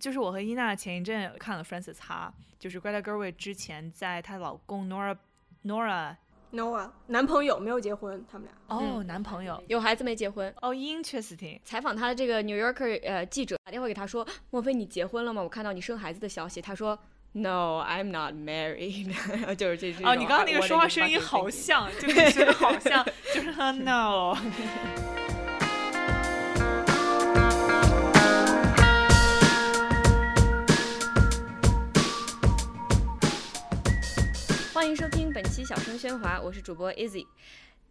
[0.00, 5.16] 就是我和伊娜前一阵看了 Frances Ha，就是 Greta Gerwig 之前在她老公 Nora
[5.64, 6.16] Nora
[6.52, 10.52] Noah 男朋友没有结婚，他们俩哦男朋友有孩子没结婚。
[10.60, 15.40] 哦 interesting，采访他的这个 New Yorker 呃记者打电话给他说：“莫非你结婚了吗？
[15.40, 16.98] 我看到你生孩子的消息。”他说
[17.32, 19.14] ：“No, I'm not married。
[19.54, 23.52] ”就是这句哦，你刚刚那个说话声音好像，就是觉得好像， 就是
[23.84, 24.34] No。
[34.80, 37.26] 欢迎收听本期《小声喧哗》，我是主播 Easy。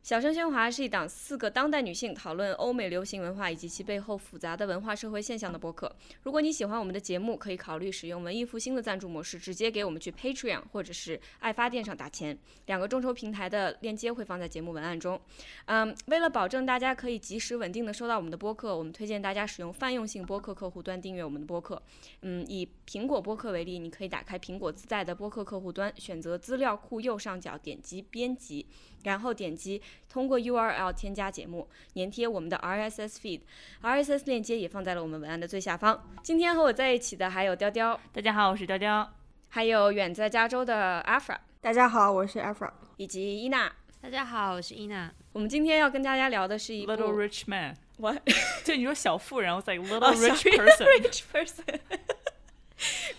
[0.01, 5.93] 小声喧哗是一档四个当代女性讨论欧美流行文化以及其背后复杂的文化社会现象的播客。
[6.23, 12.35] 如果你喜欢我们的节目，可以考虑使用文艺复兴的赞助模式，直接给我们去 Patreon 或者是爱发电上打钱。
[12.67, 15.19] 两个众筹平台的链接会放在节目文案中。
[15.65, 21.79] 嗯，为了保证大家可以及时稳定的收到我们的播客，我们推荐大家使用泛用性播客客户端订阅我们的播客。
[22.21, 28.65] 嗯，以苹果播客为例，你可以打开苹果自带的播客客户端，选择资料库右上角点击编辑。
[29.03, 36.09] 然后点击通过 URL 添加节目，粘贴我们的 RSS feed，RSS 链接也放在了我们文案的最下方。
[36.23, 39.09] 今天和我在一起的还有雕雕，大家好，我是雕雕，
[39.49, 45.11] 还有远在加州的 Afra，大家好，我是 Afra，以及伊娜，大家好，我是伊娜。
[45.31, 47.77] 我们今天要跟大家聊的是一部 Little Rich Man。
[47.97, 48.21] What？
[48.63, 50.85] 就你说小富人，我 like Little Rich Person。
[51.01, 51.79] Rich person。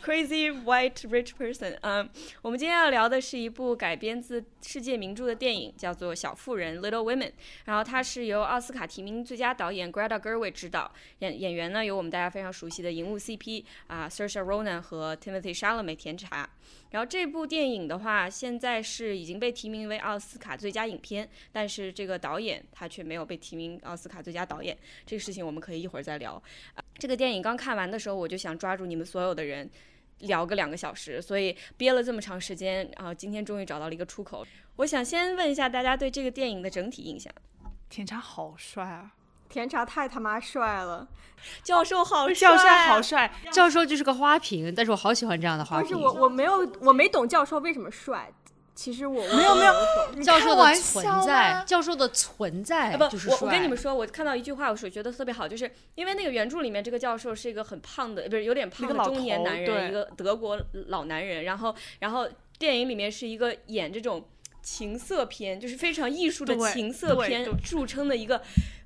[0.03, 2.09] Crazy white rich person，嗯，
[2.41, 7.31] 我们今天要聊的是一部改编自世界名著的电影，叫做《小妇人》（Little Women）。
[7.67, 16.48] 然后它是由奥斯卡提名最佳导演 Greta Gerwig 执导，演演员呢有我们大家非常熟悉的荧幕 CP 啊 Saoirse Ronan 和 Timothy Chalamet 甜茶。
[16.91, 24.77] 然后这部电影的话，现在是已经被提名为奥斯卡最佳影片，但是这个导演他却没有被提名奥斯卡最佳导演。
[25.05, 26.42] 这个事情我们可以一会儿再聊。
[27.01, 29.69] 这个电影刚看完的时候，我就想抓住你们所有的人。
[30.25, 34.47] 聊个两个小时，所以憋了这么长时间，然后今天终于找到了一个出口。
[34.77, 37.33] 我想先问一下大家对这个电影的整体印象。
[37.89, 39.13] 甜茶好帅啊！
[39.48, 41.08] 甜茶太他妈帅了，
[41.63, 45.89] 教授好帅，教授好帅，教授就是个花瓶，但是我好喜欢这样的花瓶。
[45.89, 48.30] 不是我，我没有，我没懂教授为什么帅。
[48.80, 62.27] 其实我没有没有教授的存在，教授的存在不就是我我跟你们说，我看到一句话，我是觉得特别好，就是因为那个原著里面这个教授是一个很胖的，不是有点胖的中年男人，一个德国老男人，然后然后
[62.58, 64.27] 电影里面是一个演这种
[64.63, 68.41] 情色片，就是非常艺术的情色片著称的一个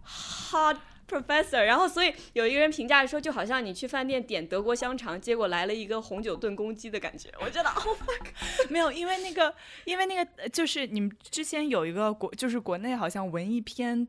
[0.04, 0.76] hot。
[1.14, 7.28] Professor，然后所以有一个人评价说，就好像你去饭店点德国香肠，结果来了一个红酒炖公鸡的感觉。
[7.40, 9.54] 我觉得，Oh fuck，没有，因为那个，
[9.84, 14.04] 因为那个就是你们之前有一个国，就是国内好像文艺片，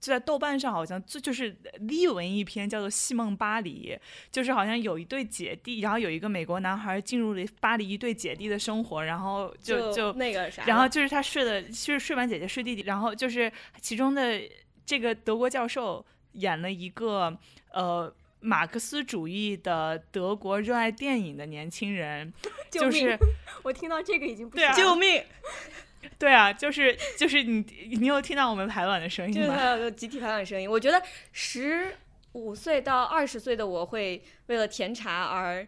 [0.00, 3.96] 就在豆瓣上好像就就是 The 文艺片叫做《戏梦巴黎》，
[4.32, 14.40] 就是好像有一对姐弟，然后有一个美国男孩进入了巴黎一对姐弟的生活，然后就就那个啥，然后就是他睡的，就是睡完姐姐睡弟弟，然后就是其中的
[14.84, 16.04] 这个德国教授。
[16.32, 17.36] 演了一个
[17.72, 22.32] 呃马克思主义的德国热爱电影的年轻人，
[22.70, 23.18] 就是
[23.62, 25.24] 我听到这个已经不对啊，救命！
[26.18, 27.60] 对啊，就是就是你
[27.98, 29.76] 你有听到我们排卵的声音吗？
[29.76, 30.70] 就是集体排卵声音。
[30.70, 31.02] 我觉得
[31.32, 31.96] 十
[32.32, 35.66] 五岁到二十岁的我会为了甜茶而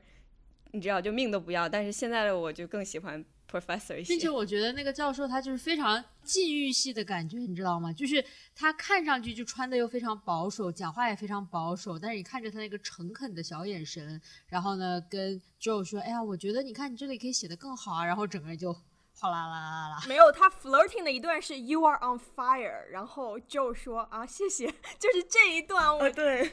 [0.71, 3.25] 你知道就命都不要，但是现在的我就更喜欢。
[3.51, 7.93] Professor 一些，并且我觉得那个教授他就是非常禁欲系的感觉，你知道吗？
[7.93, 8.25] 就是
[8.55, 18.73] 他看上去就穿的又非常保守，讲话也非常保守，但是你看着他那个诚恳的小眼神，然后呢跟 Joe 说：“哎呀，我觉得你看你这里可以写的更好啊。”然后整个人就
[19.15, 20.03] 哗啦啦啦啦。
[20.07, 24.67] 没有，他 flirting 的一段是 “You are on fire”，然后 Joe 说：“啊，谢谢。”
[24.99, 26.53] 就是这一段，我对。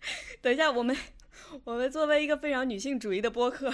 [0.42, 0.96] 等一下，我们
[1.64, 3.72] 我们作为一个非常女性主义的播客。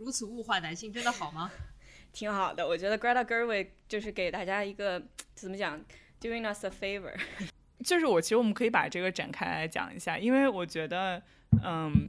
[0.00, 1.50] 如此物化男性真的好吗？
[2.10, 5.00] 挺好的，我觉得 Greta Gerwig 就是给大家一个
[5.36, 5.78] 怎么讲
[6.18, 7.14] ，doing us a favor。
[7.84, 11.22] 就是我其实我们可以把这个展开来讲一下，因为我觉得，
[11.62, 12.08] 嗯，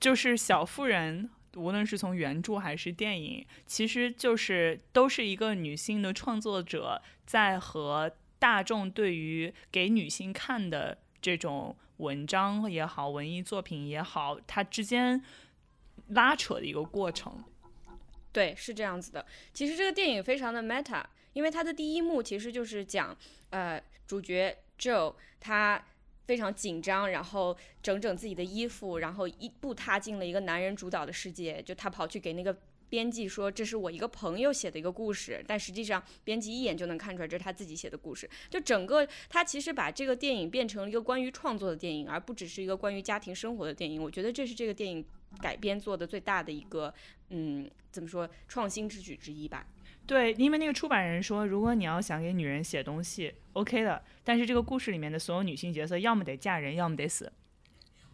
[0.00, 15.22] 就是小妇人，无论是从原著还是电影，其实就是都是一个女性的创作者在和大众对于给女性看的这种文章也好，文艺作品也好，它之间。
[16.08, 17.42] 拉扯的一个过程，
[18.32, 19.24] 对，是这样子的。
[19.52, 21.02] 其实这个电影非常的 meta，
[21.32, 23.16] 因为它的第一幕其实就是讲，
[23.50, 25.82] 呃，主角 Joe 他
[26.26, 32.56] 非常紧张，然后整整自己的衣服，然后一步踏进了一个男人主导的世界，就他跑去给那个
[32.88, 38.28] 编辑说这是我一个朋友写的一个故事，但实际上编辑一眼就能看出来这是他自己写的故事。
[38.50, 44.02] 就整个他其实把这个电影变成了一个关于创作的电影，而不只是一个关于家庭生活的电影。
[44.02, 45.04] 我觉得这是这个电影
[45.40, 46.92] 改编做的最大的一个
[47.30, 49.66] 嗯怎么说创新之举之一吧。
[50.04, 57.32] 对，因为那个出版人说，如果你要想给女人写东西，OK 的，但是这个故事里面的所有女性角色，要么得嫁人，要么得死。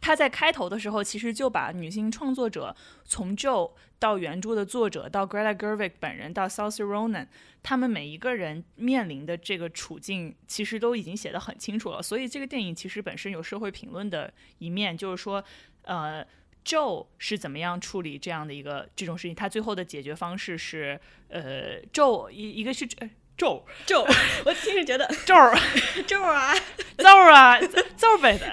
[0.01, 7.27] 他在开头的时候，其实就把女性创作者从 Joe 到原著的作者，到 Greta Gerwig 本人，到 Saoirse Ronan，
[7.63, 12.01] 他们每一个人面临的这个处境，其实都已经写得很清楚了。
[12.01, 15.43] 所以这个电影其实本身有社会评论的一面，就是说，
[15.83, 16.25] 呃
[16.69, 22.87] ，Joe 是怎么样处理这样的一个这种事情，他最后的解决方式是，呃，Joe 一一个是。
[23.39, 24.05] 咒 咒，
[24.45, 25.33] 我听着觉得 咒
[26.09, 26.53] 咒啊
[26.97, 27.57] 咒啊
[27.97, 28.53] 咒呗的，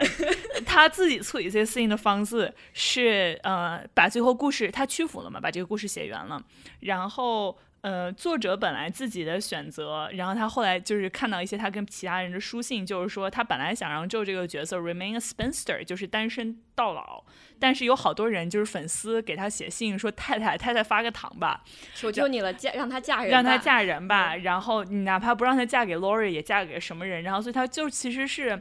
[0.63, 6.39] 他自己处理这些事情的方式是呃，把最后故事他屈服了嘛，把这个故事写圆了，
[6.81, 7.57] 然后。
[7.85, 17.23] 呃，作者本来自己的选择，然后他后来就是看到一些他跟其他人的书信，就是说他本来想让 Joe 这个角色 remain a spinster，就是单身到老，
[17.59, 24.07] 但是有好多人就是粉丝给他写信说太太太太发个糖吧，求求你了，嫁让他嫁人，让他嫁人。
[24.07, 28.59] 吧，然后你哪怕不让他嫁给 Lori，也嫁给什么人，然后所以他就其实是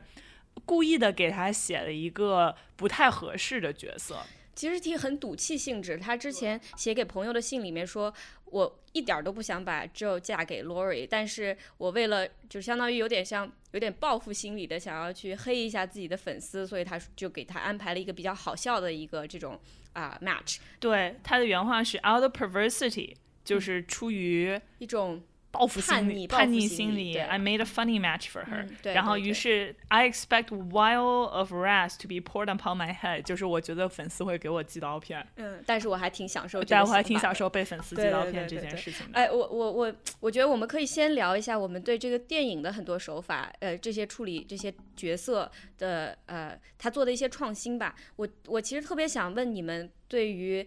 [0.67, 4.19] 故意的给他写了一个不太合适的角色。
[4.55, 5.97] 其实挺很赌气性质。
[5.97, 19.61] 他之前写给朋友的信里面说，我一点都不想把 Joe 嫁给 Lori，但是我为了就相当于有点像有点报复心理的，想要去黑一下自己的粉丝，所以他就给他安排了一个比较好笑的一个这种
[19.93, 20.57] 啊 match。
[20.81, 23.15] 对，他的原话是 out of perversity，
[23.45, 25.23] 就是出于一种。
[25.55, 27.17] 报复心理，叛逆心理。
[27.17, 28.67] I made a funny match for her。
[28.93, 35.27] 然后，于是 I expect while of wrath to be poured upon my head，就是我觉得粉丝会给我寄刀片。
[35.37, 39.19] 嗯，但是我还挺享受，但我还挺享受被粉丝寄刀片这件事情的。
[39.19, 47.95] 哎，我我我，我觉得我们可以先聊一下我们对这个电影的很多手法，呃，这些处理这些角色的，呃，他做的一些创新吧。
[48.17, 50.67] 我我其实特别想问你们对于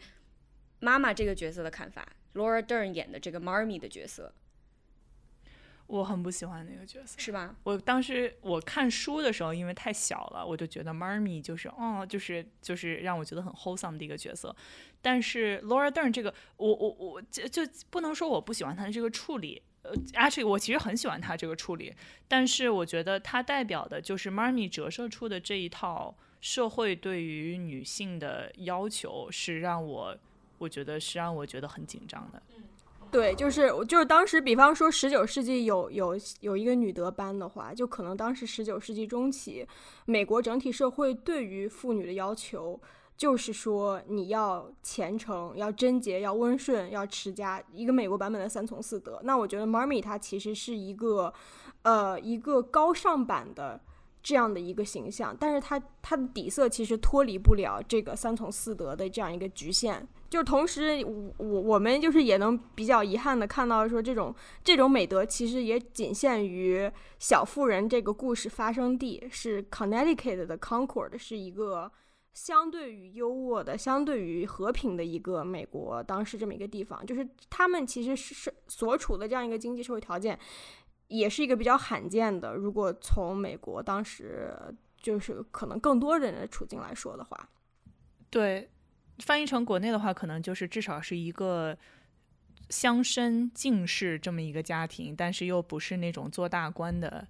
[0.79, 4.33] 妈妈这个角色的看法，Laura Dern 演的这个 Marmy 的角色。
[5.87, 7.55] 我很不喜欢那个角色，是吧？
[7.63, 14.55] 我当时我看书的时候，因为太小了，我就觉得 Marmy 就是哦，就是就是让我觉得很 wholesome 的一个角色。
[15.01, 19.61] 但是 Laura Dern 这个，我我我就就不能说我不喜欢她的这个处理。
[19.83, 21.93] 呃，actually 我其实很喜欢她这个处理，
[22.27, 30.17] 但是我觉得他代表的就是 Marmy 折射出的这一套社会对于女性的要求，是让我
[30.57, 32.43] 我觉得是让我觉得很紧张的。
[33.11, 39.67] 对，就是就是当时，比方说十九世纪有有有一个女德班的话，就可能当时十九世纪中期，
[40.05, 42.79] 美国整体社会对于妇女的要求
[43.15, 49.19] 就是说你要虔诚、要贞洁、要温顺、要持家，一个美国版本的三从四德。
[49.23, 51.33] 那我觉得 Marmy 她其实是一个，
[51.83, 53.81] 呃，一个高尚版的。
[54.23, 60.05] 这样的一个形象，但是它它的底色其实脱离不了这个三从四德的这样一个局限。
[60.29, 64.33] 就同时，我我我们就是也能比较遗憾的看到说，这种
[64.63, 71.91] 这种美德其实也仅限于小妇人这个故事发生地是 Connecticut 的 Concord，是一个
[72.33, 77.05] 相对于优渥的、相对于和平的一个美国当时这么一个地方。
[77.05, 80.37] 就是他们其实是是所处的这样一个经济社会条件。
[81.09, 82.53] 也是一个比较罕见的。
[82.53, 84.53] 如果从美国当时
[84.97, 87.49] 就是可能更多人的处境来说的话，
[88.29, 88.69] 对，
[89.19, 91.77] 翻译成国内的话，可能就是至少是一个
[92.69, 97.27] 乡绅进士这么一个家庭，但是又不是那种做大官的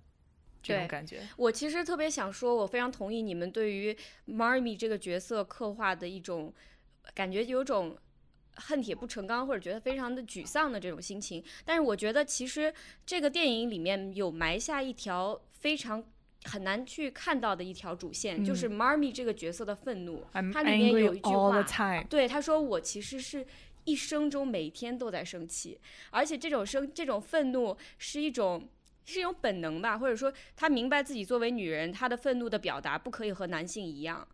[0.62, 1.22] 这种感觉。
[1.38, 3.96] 我其实特别想说，我非常同意你们对于
[4.28, 6.54] Marmy 这个角色刻画的一种
[7.14, 7.98] 感觉，有种。
[8.60, 12.74] 恨铁不成钢，或者觉得非常的沮丧的这种心情，但是我觉得其实
[13.06, 16.04] 这个电影里面有埋下一条非常
[16.48, 20.25] 很难去看到的一条主线，就是 Marmy 这个角色的愤怒。
[20.54, 21.62] 它里面有一句话，
[22.10, 23.46] 对他说：“我其实是
[23.84, 25.77] 一生中每天都在生气，
[26.10, 28.68] 而且这种生这种愤怒是一种
[29.06, 34.27] 是一种本能吧，或者说他明白自己作为女人，她的愤怒的表达不可以和男性一样。”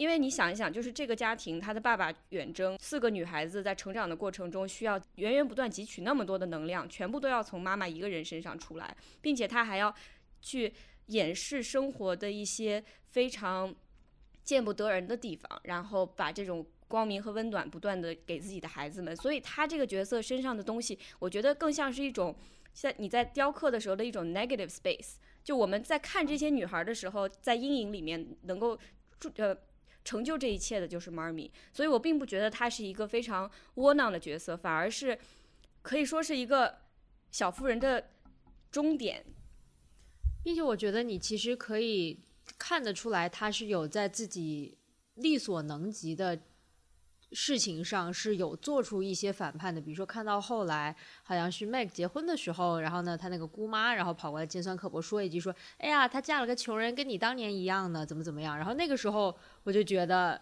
[0.00, 9.94] 因为你想一想，就是这个家庭，她的爸爸远征，四个女孩子在成长的过程中需要源源不断汲取那么多的能量，全部都要从妈妈一个人身上出来，并且她还要
[10.40, 10.72] 去
[11.10, 13.72] 掩饰生活的一些非常
[14.42, 19.14] 见不得人的地方，然后把这种光明和温暖不断的给自己的孩子们。
[19.18, 22.36] 所以他这个角色身上的东西，我觉得更像是一种
[22.72, 25.14] 在你在雕刻的时候的一种 negative space。
[25.44, 28.76] 就我们在看这些女孩的时候，在阴影里面能够
[29.36, 29.56] 呃。
[30.02, 35.16] 成就这一切的就是 Marmy，所以我并不觉得他是一个非常窝囊的角色，反而是
[35.82, 36.78] 可以说是一个
[37.30, 38.08] 小妇人的
[38.70, 39.22] 终点。
[40.42, 42.18] 并且我觉得你其实可以
[42.58, 44.76] 看得出来，他是有在自己
[45.14, 46.40] 力所能及的
[47.32, 49.80] 事情上是有做出一些反叛的。
[49.80, 60.40] 比如说，看到后来好像是 Meg 结婚的时候，然后呢，他那个姑妈然后跑过来尖酸刻薄说一句说：“哎呀，她嫁了个穷人，跟你当年一样呢，怎么怎么样。”然后那个时候我就觉得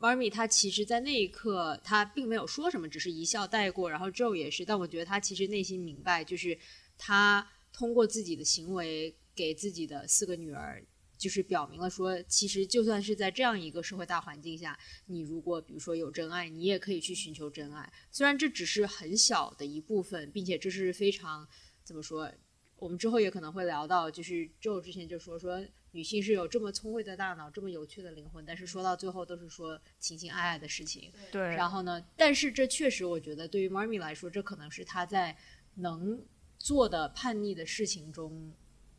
[0.00, 3.90] Marmy 他其实，在那一刻他并没有说什么，只是一笑带过。
[3.90, 6.56] 然后 Joe 也是，但我觉得他其实内心明白，就是
[6.96, 10.84] 他通过自己的行为给自己的四个女儿。
[11.16, 14.76] 就是表明了说，其实就算是在这样一个社会大环境下，
[15.06, 17.90] 你如果比如说有真爱，你也可以去寻求真爱。
[18.10, 21.48] 虽然这只是很小的一部分，并且这是非常
[21.84, 22.30] 怎么说？
[22.76, 31.10] 我们之后也可能会聊到，就是 Joe 之前就说说女性是有这么聪慧的大脑，这么有趣的灵魂，但是说到最后都是说情情爱爱的事情。
[31.30, 32.04] 对，然后呢？
[32.16, 35.34] 但是这确实，我觉得对于 Marmy 来说，这可能是她在
[35.76, 36.20] 能
[36.58, 38.52] 做的叛逆的事情中，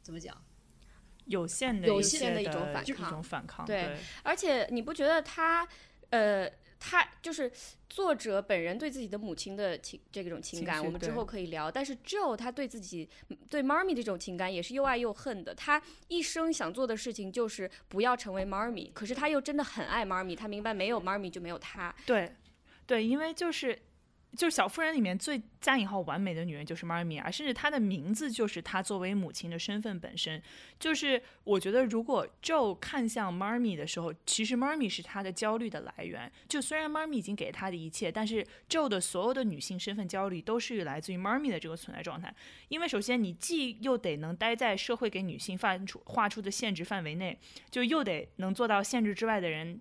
[0.06, 0.40] 怎么讲？
[1.26, 5.68] 有限的有限的一种反抗一种反抗，对对而且你不觉得他，
[6.12, 6.48] 呃，
[6.80, 7.52] 他就是
[7.90, 11.72] 作者本人对自己的母亲的情这种情感，情我们之后可以聊。
[11.72, 13.10] 但是 Joe 他对自己
[13.50, 15.56] 对 Marmy 这种情感也是又爱又恨的。
[15.56, 21.96] 他一生想做的事情就是不要成为 Marmy，可是他又真的很爱 Marmy，他明白没有 Marmy 就没有他。
[22.06, 22.36] 对，
[22.86, 23.82] 对，因为就是
[24.36, 30.42] 就是小妇人里面最加引号完美的女人就是 Marmy 啊，甚至她的名字就是她作为母亲的身份本身。
[30.80, 36.32] 就是我觉得，如果 Joe 看向 Marmy 的时候，其实 Marmy 是他的焦虑的来源。
[36.48, 42.34] 就虽然 Marmy 已经给她的一切，但是 Joe 的所有的女性身份焦虑都是来自于 Marmy 的这个存在状态。
[42.68, 47.40] 因为首先你既又得能待在社会给女性范出画出的限制范围内，
[47.72, 49.80] 就又得能做到限制之外的人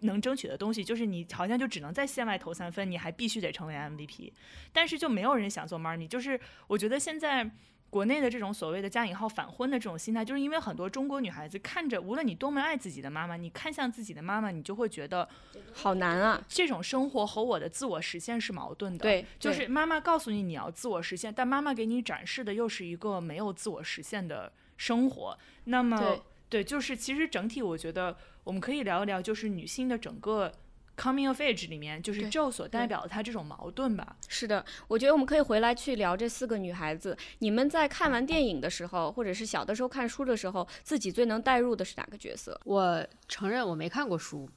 [0.00, 4.32] 能争取的东西，就是你好像就只能在线外投三分，你还必须得成为 MVP。
[4.72, 7.50] 但是就没有人想做 Marmy，就是我觉得现在。
[7.90, 15.28] 国内的这种所谓的加引号反婚的这种心态，就是因为很多中国女孩子看着，无论你多么爱自己的妈妈，你看向自己的妈妈，你就会觉得
[15.72, 16.40] 好难啊！
[16.46, 18.98] 这种生活和我的自我实现是矛盾的。
[19.00, 25.36] 对，对就是妈妈告诉你你要自我实现，但妈妈给你展示的又是一个没有自我实现的生活。
[25.64, 26.16] 那么，
[26.50, 28.14] 对对，就是其实整体我觉得
[28.44, 30.52] 我们可以聊一聊，就是女性的整个
[30.96, 34.16] coming of age 里面，就是 Joe 所代表的她这种矛盾吧。
[34.28, 37.16] 是的，我觉得我们可以回来去聊这四个女孩子。
[37.38, 42.60] 你们在看完电影的时候，或者是小的时候看书的时候，自己最能代入的是哪个角色？
[42.64, 44.50] 我承认我没看过书，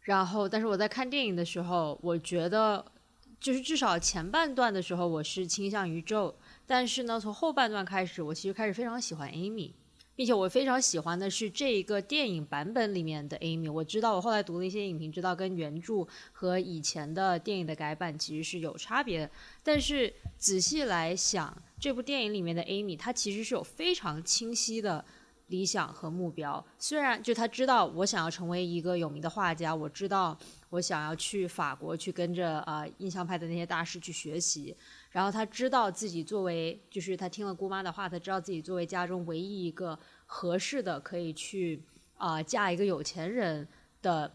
[0.00, 2.84] 然后但是我在看电影的时候，我觉得
[3.38, 6.34] 就是至少前半段的时候我是倾向于 Joe，
[6.66, 9.72] 但是呢，从后半段开始，我其实开始非常喜欢 Amy。
[10.16, 13.70] 并且我非常喜欢的是这一个电影版本里面的 Amy。
[13.70, 19.30] 我知道，我后来读了一些影评，知道跟原著和以前的电影的改版其实是有差别的。
[19.62, 25.04] 但是仔细来想，这部电影里面的 Amy，她其实是有非常清晰的
[25.48, 26.64] 理想和目标。
[26.78, 30.36] 虽然就她知道我想要成为一个有名的画家，我知道
[30.70, 34.74] 我想要去法国去跟着啊、印象派的那些大师去学习。
[35.16, 41.82] 然后他知道自己作为，就是他听了姑妈的话，他知道自己作为家中唯一一个合适的可以去
[42.18, 43.66] 啊、嫁一个有钱人
[44.02, 44.30] 的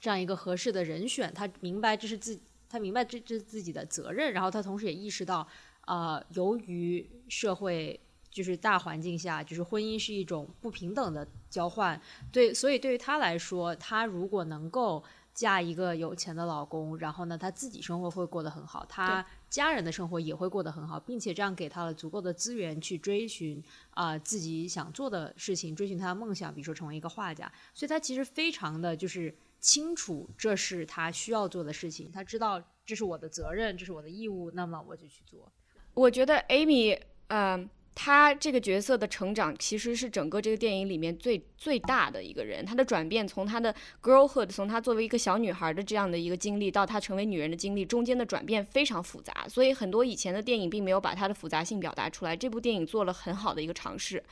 [0.00, 1.32] 这样一个合适的人选。
[1.32, 5.46] 他明白这是自他明白这这是自己的责任，然后他同时也意识到，
[5.82, 8.00] 啊，由于社会
[8.32, 12.00] 就是大环境下，就是婚姻是一种不平等的交换，
[12.32, 27.52] 对，所以对于他来说，他如果能够嫁一个有钱的老公，然后呢，他自己生活会过得很好，他家人的生活也会过得很好，并且这样给他了足够的资源去追寻啊、自己想做的事情，追寻他的梦想，比如说成为一个画家。
[27.74, 35.52] 所以他其实非常的就是清楚这是他需要做的事情，他知道这是我的责任，这是我的义务，那么我就去做。
[35.92, 42.64] 我觉得 Amy，嗯、她这个角色的成长其实是整个这个电影里面最最大的一个人。
[42.64, 49.46] 她的转变，从她的 girlhood，从她作为一个小女孩的这样的一个经历，到她成为女人的经历，中间的转变非常复杂。
[49.48, 52.36] 所以很多以前的电影并没有把她的复杂性表达出来。
[52.36, 54.22] 这部电影做了很好的一个尝试。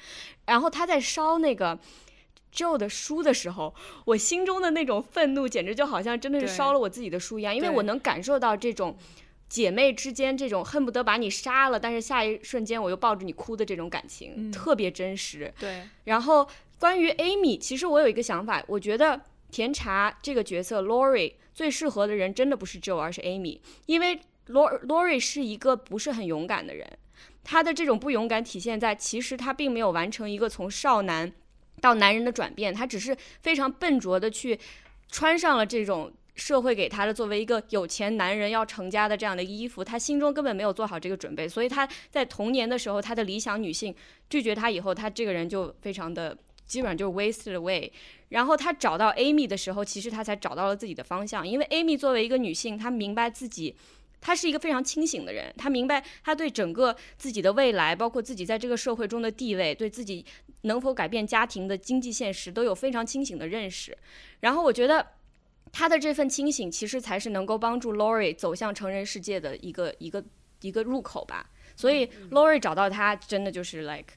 [0.46, 1.78] 然后他在烧那个。
[2.50, 3.74] Joe 的书的时候，
[4.06, 8.96] 我心中的那种愤怒，简直就好像真的是烧了我自己的书一样，因为我能感受到这种
[9.48, 15.52] 姐妹之间这种恨不得把你杀了，但是下一瞬间我又抱着你哭的这种感情，嗯特别真实。
[15.58, 26.86] 对，然后关于 Amy，其实我有一个想法，我觉得甜茶这个角色 Lori 最适合的人真的不是 Joe，而是 Amy，因为 Lor Lori 是一个不是很勇敢的人，
[27.42, 31.32] 她的这种不勇敢体现在其实她并没有完成一个从少男
[31.80, 34.58] 到男人的转变，她只是非常笨拙的去。
[35.10, 43.94] 穿上了这种社会给他的作为一个有钱男人要成家的这样的衣服，他心中根本没有做好这个准备，所以他在童年的时候，他的理想女性
[44.30, 47.90] 拒绝他以后，他这个人就非常的基本上就是 wasted away。
[48.30, 53.74] 然后他找到 Amy 的时候，其实他才找到了自己的方向，因为 Amy 作为一个女性，她明白自己。
[54.20, 60.26] 她是一个非常清醒的人，她明白她对整个自己的未来，包括自己在这个社会中的地位，对自己
[60.62, 63.96] 能否改变家庭的经济现实，都有非常清醒的认识。
[64.40, 65.06] 然后我觉得
[65.72, 70.24] 她的这份清醒，其实才是能够帮助 Lori 走向成人世界的一个一个
[70.60, 71.50] 一个入口吧。
[71.76, 74.14] 所以 Lori 找到他，真的就是 like。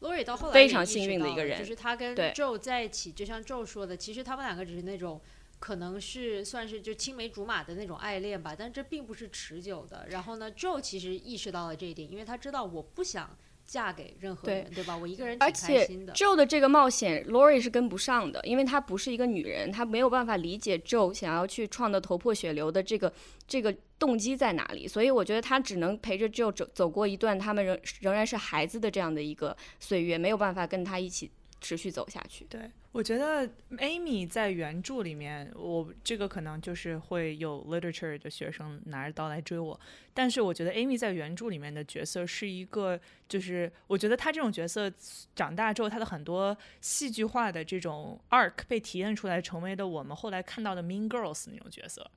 [0.00, 5.20] Lori 到后来非常幸运的一个人就是他跟 Joe 在一起，就像 Joe 说的，其实他们两个只是那种。
[5.62, 10.08] 可能是算是就青梅竹马的那种爱恋吧，但这并不是持久的。
[10.10, 14.96] 然后呢，Joe 其实意识到了这一点，因为他知道我不想嫁给任何人，对吧？
[14.96, 16.12] 我一个人挺开心的。
[16.12, 23.12] Joe 的这个冒险，Lori 是跟不上的，因为她不是一个女人，她没有办法理解 Joe 想要去创的头破血流的这个
[23.46, 24.86] 这个动机在哪里。
[24.86, 32.46] 所以我觉得她只能陪着 Joe 走走过一段他们仍仍然是孩子的这样的一个岁月，没有办法跟他一起持续走下去。
[32.50, 32.60] 对。
[32.92, 39.78] 我觉得 Amy 在原著里面，我这个可能就是会有 literature 的学生拿着刀来追我。
[40.12, 44.92] 但是我觉得 Amy 在原著里面的角色是一个，就是我觉得他这种角色
[45.34, 52.10] 长大之后，他的很多戏剧化的这种 arc 被体现出来，成为了我们后来看到的 Mean Girls 那种角色。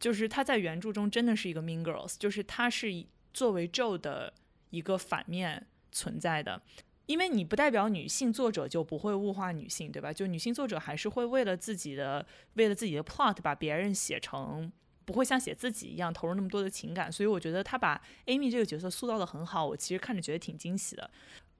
[0.00, 4.34] 就是他在原著中真的是一个 Mean Girls，就是他是作为 Joe 的
[4.70, 6.60] 一个反面存在的。
[7.08, 10.12] 因为你不代表女性作者就不会物化女性，对吧？
[10.12, 14.70] 就女性作者还是会为了自己的为了自己的 plot 把别人写成
[15.06, 21.10] 不会像写自己一样投入那么多的情感，所以我觉得他把 Amy 这个角色塑造的很好，我其实看着觉得挺惊喜的。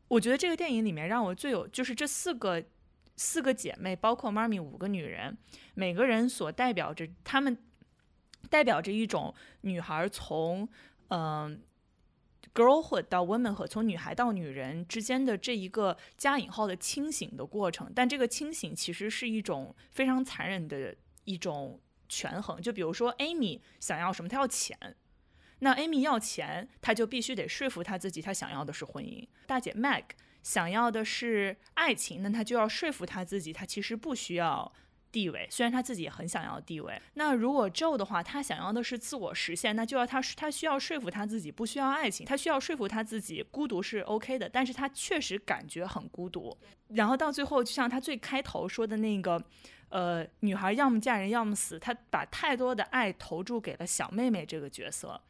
[0.08, 2.62] 我觉得这个电影里面让我最有就是这四个
[3.16, 5.34] 四个姐妹，包括 Marmy 五个女人，
[5.72, 7.56] 每个人所代表着她们
[8.50, 10.68] 代表着一种女孩从
[11.08, 11.62] 嗯。
[12.58, 22.60] Girlhood 到 womanhood，从女孩到女人之间的这一个加引号的清醒的过程，但这个清醒其实是一种非常残忍的一种权衡。
[22.60, 24.28] 就比如说，Amy 想要什么？
[24.28, 24.76] 她要钱。
[25.60, 29.24] 那 Amy 要钱，她就必须得说服她自己，她想要的是婚姻。
[29.46, 30.04] 大姐 Meg
[30.42, 34.72] 想要的是爱情，那她就要说服她自己，她其实不需要。
[35.18, 46.56] 地位虽然他自己很想要地位，那如果 Joe 的话，他想要的是自我实现，那就要他他需要说服他自己不需要爱情，他需要说服他自己孤独是 OK 的，但是他确实感觉很孤独。
[46.90, 49.42] 然后到最后，就像他最开头说的那个，
[49.88, 55.20] 呃，女孩要么嫁人要么死，他把太多的爱投注给了小妹妹这个角色，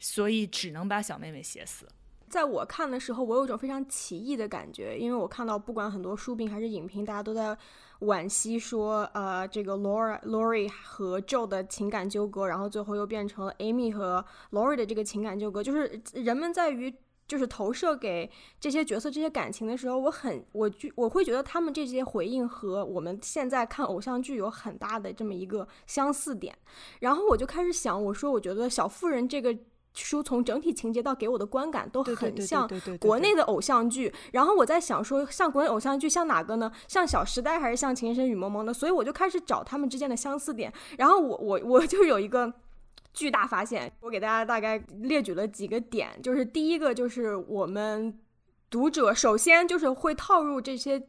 [0.00, 1.86] 所以只能把小妹妹写死。
[2.28, 7.56] 在我看的时候，我有一种非常奇异的感觉，因为我看到不管很多书评还是影评，大家都在。
[8.02, 15.60] 惋惜说，呃，这个 Laura、Lori 和 Joe 的情感纠葛，然后最后又变成了 Amy 和 Lori 的这个情感纠葛。
[15.60, 16.94] 就是人们在于
[17.26, 26.56] 就是投射给这些角色这些感情的时候，我很我就我会觉得他们这些回应和我们现在看偶像剧有很大的这么一个相似点。
[27.00, 29.58] 然后我就开始想，我说我觉得小妇人这个。
[30.04, 36.70] 书从整体情节到给我的观感都很像国内的偶像剧，然后我在想说，像国内偶像剧像哪个呢？
[36.86, 38.72] 像《小时代》还是像《情深深雨蒙蒙的？
[38.72, 40.72] 所以我就开始找他们之间的相似点。
[40.96, 42.52] 然后我我我就有一个
[43.12, 48.18] 巨大发现，我给大家大概列举了几个点，就是第一个就是我们
[48.70, 51.08] 读者首先就是会套入这些。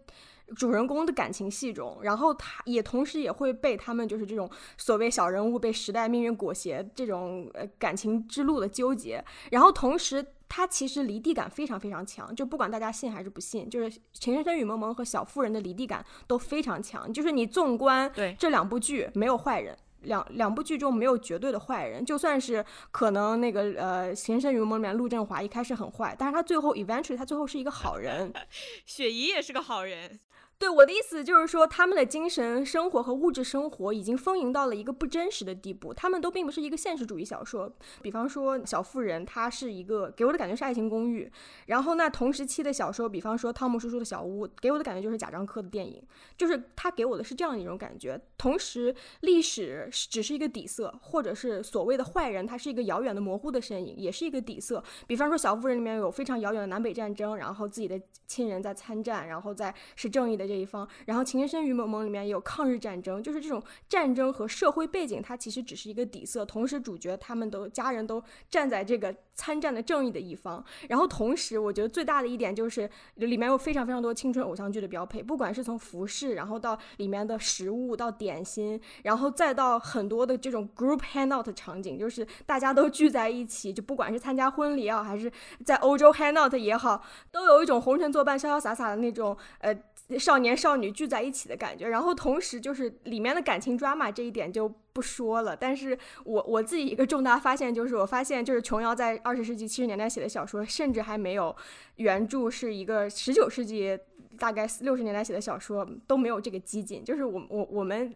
[0.56, 28.34] 主人公的感情戏中，然后他也同时也会被他们就是这种所谓小人物被时代命运裹挟这种呃感情之路的纠结，然后同时他其实离地感非常非常强，就不管大家信还是不信，就是《情深深雨蒙蒙》和《小妇人》的离地感都非常强，就是你纵观这两部剧没有坏人，两两部剧中没有绝对的坏人，就算是可能那个呃《情深深雨蒙蒙》里面陆振华一开始很坏，但是他最后 eventually 他最后是一个好人，
[28.88, 30.20] 雪姨也是个好人。
[30.60, 35.94] 对我的意思就是说，他们的精神生活和物质生活已经丰盈到了一个不真实的地步。
[35.94, 37.74] 他们都并不是一个现实主义小说。
[38.02, 41.32] 比方说《小妇人》，它是一个给我的感觉是爱情公寓。
[41.68, 46.04] 然后那同时期的小说，比方说汤姆叔叔的小屋，给我的感觉就是贾樟柯的电影，
[46.38, 48.20] 就是他给我的是这样一种感觉。
[48.38, 54.84] 同时，历史只是一个底色，或者是所谓的坏人，他是一个遥远的模糊的身影，也是一个底色。
[55.08, 60.49] 比方说《小妇人》里面有非常遥远的南北战争，然后自己的亲人在参战，然后在是正义的。
[60.50, 60.86] 这一方。
[61.06, 66.44] 然后《情深深雨蒙蒙里面有抗日战争，就是这种战争和社会背景，它其实只是一个底色。
[66.44, 70.64] 同时，主角他们都家人都站在这个参战的正义的一方。
[70.90, 85.32] 然后，同时我觉得最大的一点就是里面有非常非常多青春偶像剧的标配，不管是从服饰，然后到里面的食物，到点心，然后再到很多的这种 group hangout 场景，就是大家都聚在一起，就不管是参加婚礼啊，还是
[85.64, 89.74] 在欧洲 hangout 也好，都有一种红尘作伴、潇潇洒洒的那种呃
[90.18, 91.90] 少年少女聚在一起的感觉。
[91.90, 95.56] 然后同时就是里面的感情 drama 这一点就不说了。
[95.56, 101.56] 但是我我自己一个重大发现就是，我发现就是琼瑶在二十世纪七十年代写的小说，甚至还没有
[101.98, 104.00] 原著是一个十九世纪
[104.38, 107.04] 大概六十年代写的小说都没有这个激进。
[107.04, 108.16] 就是我我我们。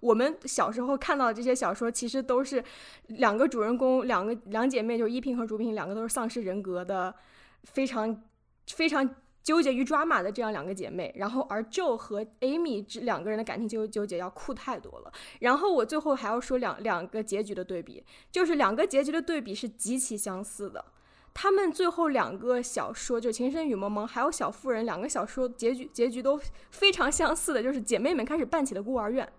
[0.00, 2.62] 我们小时候看到的这些小说，其实都是
[3.06, 7.14] 两个主人公，两个两姐妹，就是依萍和竹萍，两个都是丧失人格的，
[7.62, 8.22] 非常
[8.66, 9.08] 非常
[9.44, 11.14] 纠结于抓马的这样两个姐妹。
[11.16, 15.12] 然后，而 Joe 和 Amy 这两个人的感情纠纠结要酷太多了。
[15.38, 18.02] 然后，我最后还要说两两个结局的对比，
[18.32, 20.84] 就是两个结局的对比是极其相似的。
[21.32, 29.30] 他们最后两个小说，就《情深雨蒙蒙》还有《小妇人》两个小说结局结局都非常相似的，就是姐妹们开始办起了孤儿院。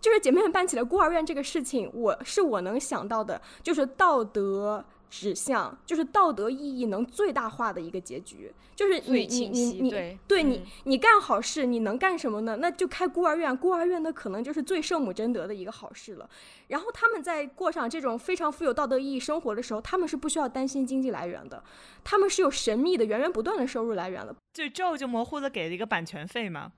[0.00, 8.52] 就是姐妹们办起了孤儿院这个事情，我是我能想到的，就是道德指向，就是道德意义能最大化的一个结局。
[8.76, 12.56] 就是你你你你，对你你干好事，你能干什么呢？
[12.60, 16.30] 那就开孤儿院，孤儿院那可能就是最圣母贞德的一个好事了。
[16.68, 21.60] 然后他们在过上这种非常富有道德意义生活的时候，他们是不需要担心经济来源的，
[22.04, 24.32] 他们是有神秘的源源不断的收入来源的。
[24.52, 26.70] 对，这就模糊的给了一个版权费嘛。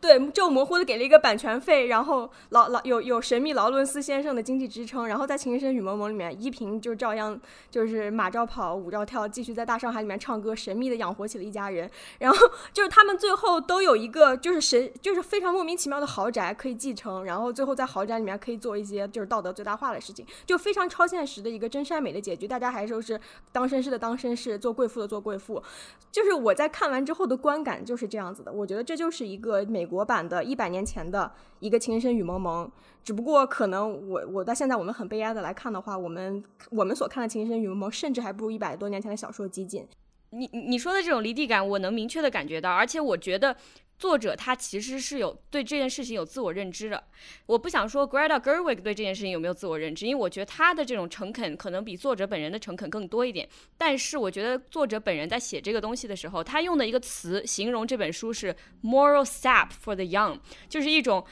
[0.00, 11.90] 对，就模糊的给了一个版权费，然后劳劳有有神秘劳伦斯先生的经济支撑，然后在《情深深雨蒙蒙》里面，依萍就照样就是马照跑，舞照跳，继续在大上海里面唱歌，神秘的养活起了一家人。
[12.20, 12.38] 然后
[12.72, 22.46] 就是他们最后都有一个就是神就是非常莫名其妙的豪宅可以继承，然后最后在豪宅里面可以做一些就是道德最大化的事情，就非常超现实的一个真善美的结局。
[22.46, 25.60] 大家还说是当绅士的当绅士，做贵妇的做贵妇，
[26.12, 28.52] 就是我在看完之后的观感就是这样子的。
[28.52, 29.87] 我觉得这就是一个美。
[29.88, 32.66] 国版的一百年前的一个《情深雨蒙蒙》，
[33.02, 39.88] 只不过可能我我到现在我们很悲哀的来看的话，我们我们所看的《情深雨蒙蒙》甚至还不如一百多年前的小说激进。
[40.30, 43.56] 你你说的这种离地感，我能明确的感觉到，而且我觉得。
[43.98, 47.02] 作者他其实是有对这件事情有自我认知的，
[47.46, 53.48] 我不想说 Greta Gerwig 对这件事情有没有自我认知，因为我觉得他的这种诚恳可能比作者本人的诚恳更多一点。
[53.76, 60.38] 但是我觉得作者本人在写这个东西的时候，他用的一个词形容这本书是 moral sap for the young，
[60.68, 61.26] 就是一种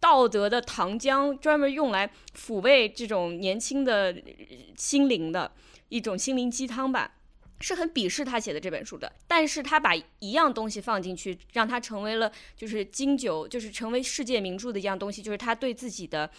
[0.00, 4.16] 道德的糖浆，专门用来抚慰这种年轻的
[4.78, 5.52] 心灵的
[5.90, 7.16] 一种心灵鸡汤吧。
[7.60, 16.30] 是很鄙视他写的这本书的，但是他把一样东西放进去，让他成为了就是经久，就是成为世界名著的一样东西，就是他对自己的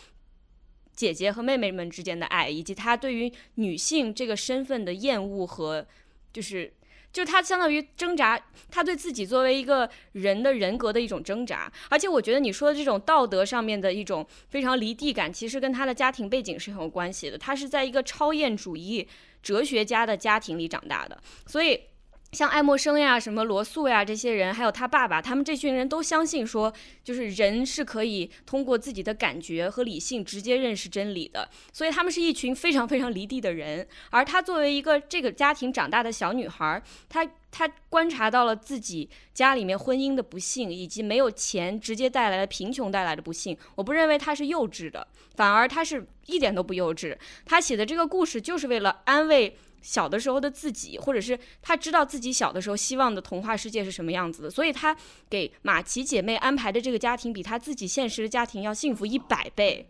[0.93, 5.85] 姐姐和妹妹们之间的爱，以及他对于女性这个身份的厌恶和
[6.31, 6.73] 就是，
[7.11, 11.69] 就是他相当于挣扎，他对自己作为一个人的人格的一种挣扎。
[11.89, 17.37] 而且我觉得你说的这种道德上面的一种非常离地感，其实跟他的家庭背景是很有关系的。
[17.37, 19.05] 他是在一个超验主义。
[19.41, 21.79] 哲学家的家庭里长大的，所以
[22.31, 26.71] 像爱默生呀、什么罗素呀这些人，还有他爸爸，他们这群人都相信说，
[27.03, 31.49] 就是人是可以通过自己的感觉和理性直接认识真理的。
[31.73, 33.87] 所以他们是一群非常非常离地的人。
[34.11, 43.57] 而她作为一个这个家庭长大的小女孩，她她观察到了自己家里面婚姻的不幸，以及没有钱直接带来的贫穷带来的不幸。
[43.75, 45.07] 我不认为她是幼稚的。
[45.35, 54.95] 反而他是一点都不幼稚，他写的这个故事就是为了安慰小的时候的自己，或者是他知道自己小的时候希望的童话世界是什么样子的，所以他
[55.29, 59.87] 给马奇姐妹安排的这个家庭比他自己现实的家庭要幸福一百倍。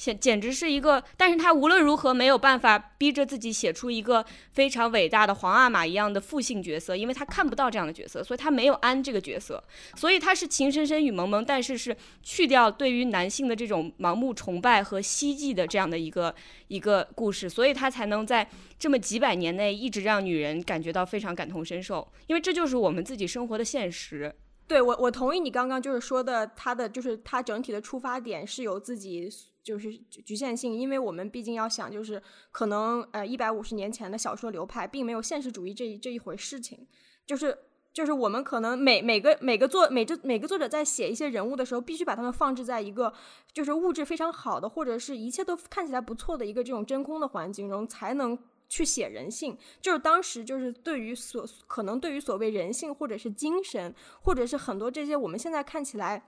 [0.00, 9.62] 简简直是一个，但是他无论如何没有办法逼着自己写出一个非常伟大的皇阿玛一样的父性角色，因为他看不到这样的角色，所以他没有安这个角色，
[9.94, 16.34] 所以他是情深深雨蒙蒙，但是是去掉对于男性的这种盲目崇拜和希冀的这样的一个
[16.68, 24.34] 一个故事，所以他才能在这么几百年内一直让女人感觉到非常感同身受，因为这就是我们自己生活的现实。
[24.70, 29.28] 对我，我同意你刚刚就是说的，他的就是他整体的出发点是有自己。
[29.62, 29.92] 就是
[30.24, 36.86] 局限性，因为我们毕竟要想，就是可能呃一百五十年前的小说流派并没有现实主义这这一回事情，
[37.26, 37.56] 就是
[37.92, 43.12] 就是我们可能每每个每个作每这每个作者在写一些人物的时候，必须把他们放置在一个
[43.52, 48.36] 就是物质非常好的或者是一切都看起来不错的一个这种真空的环境中，才能
[48.70, 56.22] 去写人性，就是当时就是对于所可能对于所谓人性或者是精神，或者是很多这些我们现在看起来。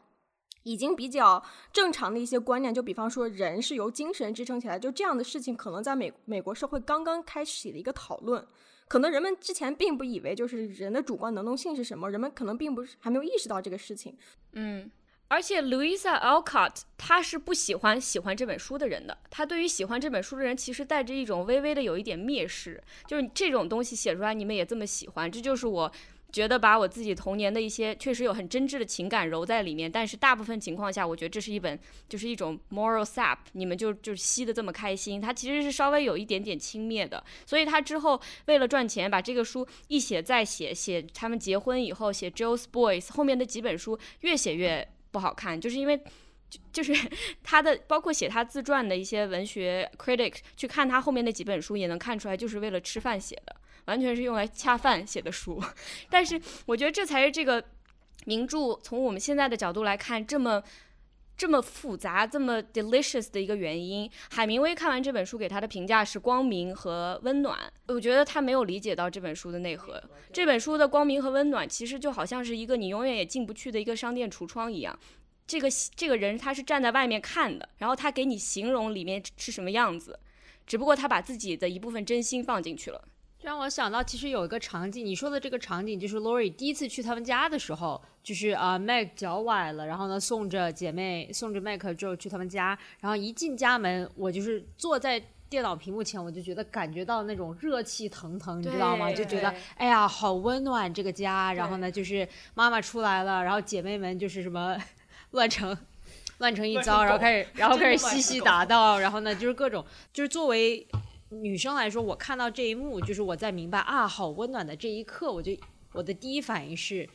[0.64, 8.46] 已经比较正常的一些观念，就比方说人是由精神支撑起来，就这样的事情，可能在美美国社会刚刚开启了一个讨论，
[8.86, 14.16] 可能人们之前并不以为就是人的主观能动性是什么，人们可能并不是还没有意识到这个事情。
[14.52, 14.88] 嗯，
[15.32, 25.90] 而且 Louisa Alcott 他是不喜欢喜欢这本书的人的，他对于喜欢这本书的人其实带着一种微微的有一点蔑视，就是这种东西写出来你们也这么喜欢，这就是我。
[26.32, 37.22] 觉得把我自己童年的一些确实有很真挚的情感揉在里面，但是大部分情况下，我觉得这是一本就是一种 moral sap，你们就就吸的这么开心，它其实是稍微有一点点轻蔑的。
[37.44, 45.96] 所以他之后为了赚钱，把这个书一写再写，写他们结婚以后，写 Joe's Boys 后面的几本书越写越不好看，就是因为
[46.50, 46.92] 就就是
[47.44, 53.54] 他的包括写他自传的一些文学 critic 去看他后面那几本书，也能看出来就是为了吃饭写的。
[53.86, 55.60] 完全是用来恰饭写的书，
[56.08, 57.62] 但是我觉得这才是这个
[58.26, 60.62] 名著从我们现在的角度来看这么
[61.42, 64.08] 这么复杂、这么 delicious 的一个原因。
[64.30, 70.00] 海明威看完这本书给他的评价是光明和温暖，我觉得他没有理解到这本书的内核。
[70.32, 74.96] 这本书的光明和温暖其实就好像是一个你永远也进不去的一个商店橱窗一样。
[75.44, 80.16] 这个这个人他是站在外面看的，然后他给你形容里面是什么样子，
[80.64, 83.02] 只不过他把自己的一部分真心放进去了。
[83.42, 99.10] 让我想到，其实有一个场景，你说的这个场景就是 Lori 第一次去他们家的时候，就是啊，Meg 脚崴了，然后呢送着姐妹，送着 Meg 之后去他们家，然后一进家门，我就是坐在电脑屏幕前，我就觉得感觉到那种热气腾腾，你知道吗？
[99.12, 101.52] 就觉得哎呀，好温暖这个家。
[101.52, 104.76] 然后呢，就是妈妈出来了，然后姐妹们就是什么
[105.32, 105.76] 乱成
[106.38, 110.86] 乱成一糟，然后开始然后开始嬉戏打闹，然后呢就是各种就是作为。
[111.40, 115.52] 女生来说，我看到这一幕，就是我在明白啊，好温暖的这一刻，我就
[115.92, 117.08] 我的第一反应是，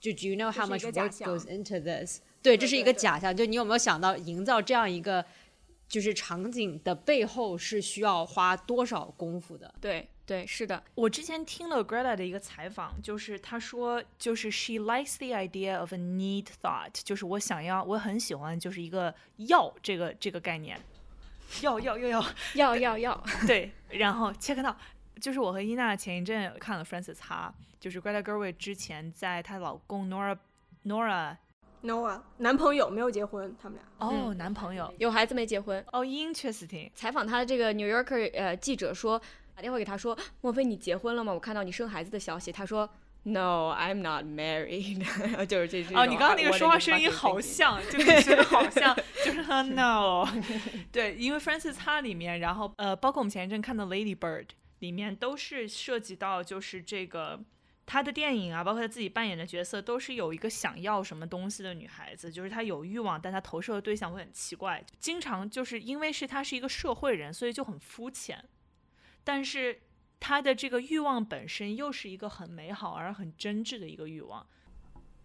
[0.00, 2.20] 就 Do you know how much work goes into this？
[2.42, 3.36] 对，这是一个假象。
[3.36, 5.24] 就你有没有想到，营造这样一个
[5.88, 9.72] 就是场景的背后是需要花多少功夫的？
[9.80, 10.82] 对对，是的。
[10.94, 20.80] 我之前听了 Greta 的一个采访，就是她说，就是 She likes the idea of a need thought，就是我想要，我很喜欢，就是一个要这个这个概念。
[21.62, 24.76] 要要要要要要要， 对，然后 check 到，
[25.20, 30.36] 就是我和伊娜前一阵看了 Francis 哈，就是 Greta Gerwig 之前在她老公 Nora
[30.84, 31.36] Nora
[31.82, 36.90] Nora 男朋友没有结婚，他们俩哦，男朋友有孩子没结婚哦，interesting。
[36.94, 39.20] 采访他的这个 New Yorker 呃记者说，
[39.54, 41.32] 打电话给他说，莫非你结婚了吗？
[41.32, 42.88] 我看到你生孩子的消息，他说。
[43.22, 45.04] No, I'm not married。
[45.44, 45.94] 就是这句。
[45.94, 49.42] 哦，你刚刚那个说话声音 好像，就是好像，就是
[49.74, 50.26] No。
[50.90, 54.46] 对，因为 Francis 他里面，然后呃，包括我们前一阵看的 Lady Bird
[54.78, 57.38] 里面，都是涉及到就是这个
[57.84, 68.42] 他的电影啊，包括他自己扮演的角色，都是有一个想要什么东西的女孩子，就是她有欲望，但她投射的对象会很奇怪，经常就是因为是她是一个社会人，所以就很肤浅，
[69.22, 69.82] 但是。
[70.20, 74.46] 他的这个欲望本身又是一个很美好而很真挚的一个欲望，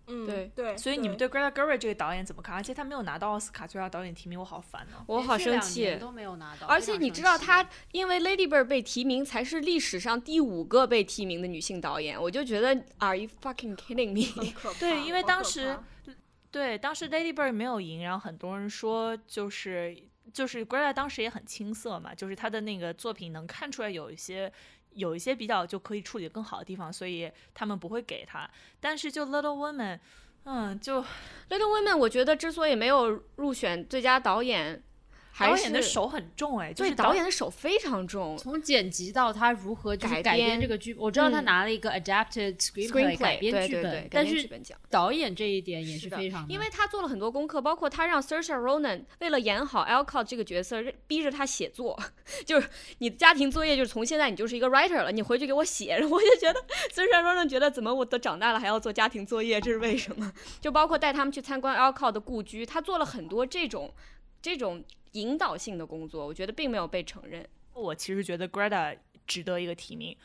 [0.08, 2.55] 嗯，对对，所以你们对 Greta Gerwig 这个导演怎么看？
[2.55, 6.65] 而且他没有拿到奥斯卡最佳导演提名，我好烦呢，我好生气，都没有拿到。
[6.67, 14.53] 而且你知道，他因为 Lady Bird 被提名，才是历史上第五个被提名的女性导演，我就觉得 Are you fucking kidding me？
[14.79, 15.77] 对，因为当时
[16.49, 19.97] 对当时 Lady Bird 没有赢，然后很多人说就是
[20.31, 24.49] 就是 Greta 当时也很青涩嘛，就是他的那个作品能看出来有一些。
[24.95, 28.49] 有一些比较就可以处理更好的地方，所以他们不会给他。
[28.79, 29.99] 但是就 Little Women，
[30.43, 31.01] 嗯，就
[31.49, 34.84] Little Women，我觉得之所以没有入选最佳导演。
[35.38, 38.38] 导演的手很重哎，就是导演的手非常重。
[38.38, 44.50] 从剪辑到他如何改编这个剧，我知道他拿了一个 adapted screenplay 改编剧本，但是
[44.89, 52.00] 导演这一点也是非常，因为他做了很多功课，包括他让 Saoirse Ronan 为了演好 Alcott 这个角色，逼着他写作，
[52.45, 52.69] 就是
[53.00, 55.95] 你的家庭作业就是从现在你就是一个 writer 了，你回去给我写。
[56.08, 60.32] 我就觉得 Saoirse Ronan 觉得怎么我都长大了还要做家庭作业，这是为什么？
[60.62, 63.93] 就包括带他们去参观 Alcott 的故居，他做了很多这种
[64.41, 64.84] 这种。
[65.15, 67.45] 引导性的工作，我觉得并没有被承认。
[67.73, 68.95] 我其实觉得 Greta
[69.28, 70.15] 值得一个提名，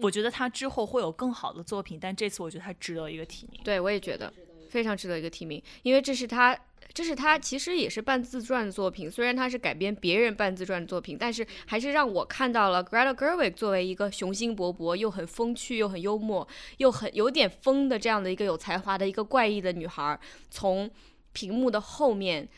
[0.00, 3.60] 我觉得他之后会有更好的作品，但这次我觉得他值得一个提名。
[3.64, 4.32] 对，我也觉得
[4.68, 6.56] 非常值得一个提名，因为这是他，
[6.94, 20.88] 这是他其实也是半自传的作品，虽然他是改编别人半自传的作品，但是还是让我看到了 Greta Gerwig 作为一个雄心勃勃又很风趣又很幽默又很有点疯的这样的一个有才华的一个怪异的女孩，从
[21.32, 22.48] 屏幕的后面。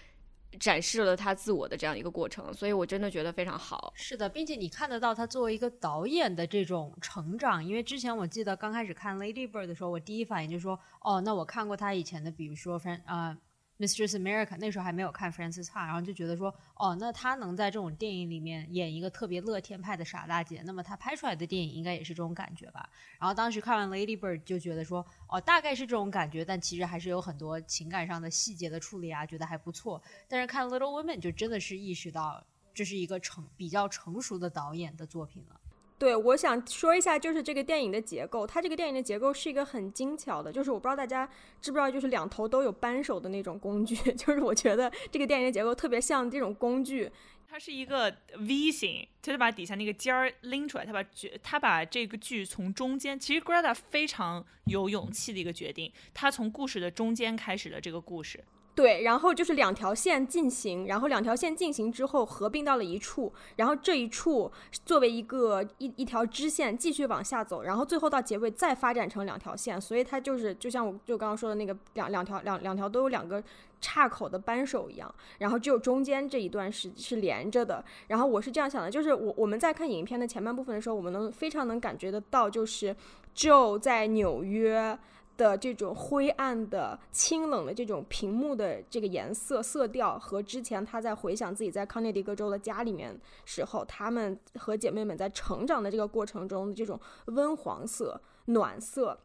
[0.59, 3.93] 展示了他自我的这样一个过程，所以我真的觉得非常好。
[3.97, 13.37] 是的，并且你看得到他作为一个导演的这种成长，因为之前我记得刚开始看《Lady Bird》的时候，我第一反应就是说，哦，那我看过他以前的，比如说《Friend》啊。
[13.83, 22.89] Mistress America 那时候还没有看 Francis Ha，然后就觉得说，哦，那他能在这种电影里面演一个特别乐天派的傻大姐，那么他拍出来的电影应该也是这种感觉吧。
[23.19, 30.01] 然后当时看完 Lady Bird 就觉得说，哦，大概是这种感觉，但其实还是有很多情感上的细节的处理啊，觉得还不错。
[30.29, 35.61] 但是看 Little Women 就真的是意识到这是一个成比较成熟的导演的作品了。
[36.03, 38.45] 对，我想说一下，就是这个电影的结构。
[38.45, 41.25] 它这个电影的结构是一个很精巧的，就是我不知道大家
[41.61, 43.95] 知不知道，就是两头都有扳手的那种工具。
[44.19, 47.09] 就是我觉得这个电影的结构特别像这种工具，
[47.49, 53.17] 它是一个 V 型，它就把底下那个尖儿拎出来，它把剧，它把这个剧从中间。
[53.17, 58.43] 其实 Greta 非常有勇气的一个决定，他从故事的中间开始了这个故事。
[58.75, 64.51] 对，然后就是两条线进行，然后两条线进行之后合并到了一处，然后这一处
[64.87, 73.45] 作为一个一一条支线继续往下走，然后最后到结尾再发展成两条线，所以它就是就像我就刚刚说的那个两两条两两条都有两个
[73.83, 77.85] 岔口的扳手一样，然后只有中间这一段是是连着的。
[78.09, 82.97] 然后我是这样想的，就是我我们在看影片的前半部分的时候，我们能非常能感觉得到，就是
[83.37, 84.99] Joe 在纽约。
[85.37, 99.19] 的这种灰暗的、清冷的这种屏幕的这个颜色色调，和之前他在回想自己在康涅狄格州的家里面时候，他们和姐妹们在成长的这个过程中的这种温黄色、暖色。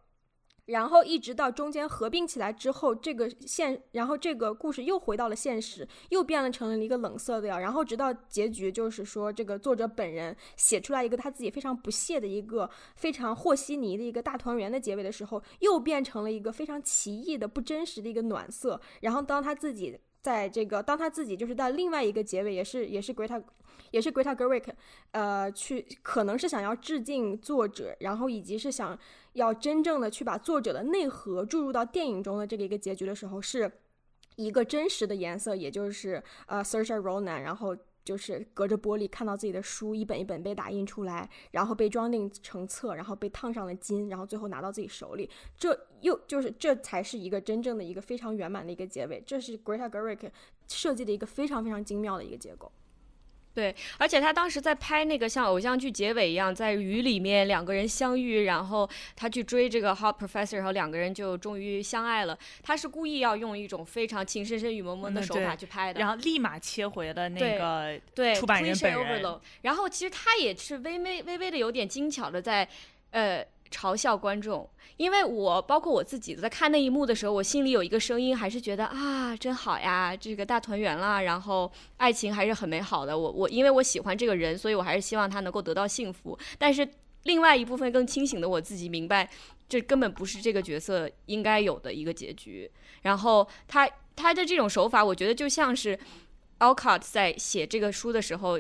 [0.67, 7.59] 然后一直到中间合并起来之后，这个现，然后这个故事又回到了现实，又变了成了一个冷色调。
[7.59, 18.79] 然后直到结局，就是说这个作者本人写出来一个他自己非常不屑的一个非常和稀泥的一个大团圆的结尾的时候，又变成了一个非常奇异的不真实的一个暖色。
[19.01, 23.41] 然后当他自己在这个，当他自己就是在另外一个结尾，也是也是 Greta。
[23.91, 24.63] 也是 Greta Gerwig，
[25.11, 28.97] 呃，去可能是想要致敬作者，然后以及是想
[29.37, 33.71] 要真正的去把作者的内核注入到电影中的这个一个结局的时候，是
[34.35, 50.29] 一个真实的颜色，也就是呃 Saoirse Ronan，然后就是隔着玻璃看到自己的书一本一本被打印出来，然后被装订成册，然后被烫上了金，然后最后拿到自己手里，这又就是这才是一个真正的一个非常圆满的一个结尾，这是 Greta Gerwig
[50.67, 52.71] 设计的一个非常非常精妙的一个结构。
[53.57, 62.37] 对，而且他当时在拍那个像偶像剧结尾一样，在雨里面两个人相遇，然后他去追这个 hot professor，然后两个人就终于相爱了。
[62.61, 69.39] 他是故意要用一种非常情深深雨蒙蒙的手法去拍的，然后立马切回了那个对出版人本人。
[69.63, 72.69] 然后其实他也是微微微微的有点精巧的在，
[73.09, 73.43] 呃。
[73.71, 83.17] 嘲笑观众，因为我包括我自己在看那一幕的时候，我心里有一个声音，还是觉得啊，真好呀，这个大团圆了，然后爱情还是很美好的。
[83.17, 86.37] 我我因为我喜欢这个人，所以我还是希望他能够得到幸福。
[86.57, 86.87] 但是
[87.23, 89.29] 另外一部分更清醒的我自己明白，
[89.67, 92.69] 这根本不是这个角色应该有的一个结局。
[93.01, 95.99] 然后他他的这种手法，我觉得就像是
[96.59, 98.59] Alcott 在写这个书的时候。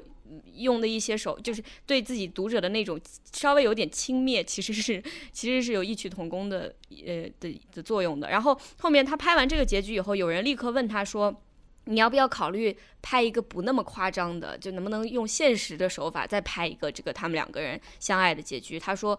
[0.53, 2.99] 用的一些手，就是对自己读者的那种
[3.31, 6.73] 稍微有点轻蔑，其实是其实是有异曲同工的，
[7.05, 8.29] 呃的的作用的。
[8.29, 11.43] 然后后面他拍完这个结局以后，有人立刻问他说
[11.85, 14.57] ：“你要不要考虑拍一个不那么夸张的？
[14.57, 19.17] 就能不能用现实的手法再拍一个这个他们两个人相爱的结局？”他说：“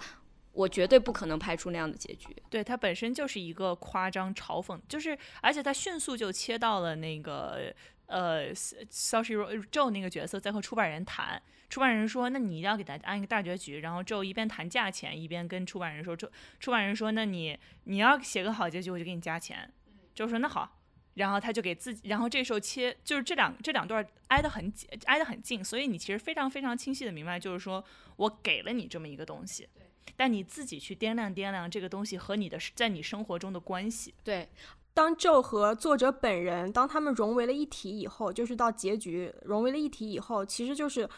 [0.52, 7.74] 我绝对不可能拍出那样的结局。”对他本身就是一个夸张嘲讽，就是而且他迅速就切到了那个。
[8.08, 19.72] 呃，Saoirse Joe 那个角色在和出版人谈，出版人说：“那你一定要给他安一个大结局。”然后 Joe 一边谈价钱，一边跟出版人说：“出出版人说，那你你要写个好结局，我就给你加钱。”
[20.14, 20.74] 就说：“那好。”
[21.14, 27.84] 然后他就给自己，然后这时候切，就是这两这两段挨得很紧，挨得很近，所以你其实非常非常清晰的明白，就是说
[28.16, 29.68] 我给了你这么一个东西，
[30.14, 34.14] 但你自己去掂量掂量这个东西和你的在你生活中的关系。
[34.22, 34.48] 对。
[34.98, 41.08] 当 Joe 和作者本人，当他们融为了一体以后，就是到结局融为了一体以后，其实就是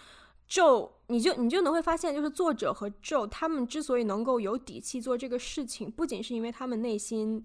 [0.46, 7.42] Joe，你就你就能会发现，就是作者和 Joe 他们之所以能够有底气做这个事情，不仅是因为他们内心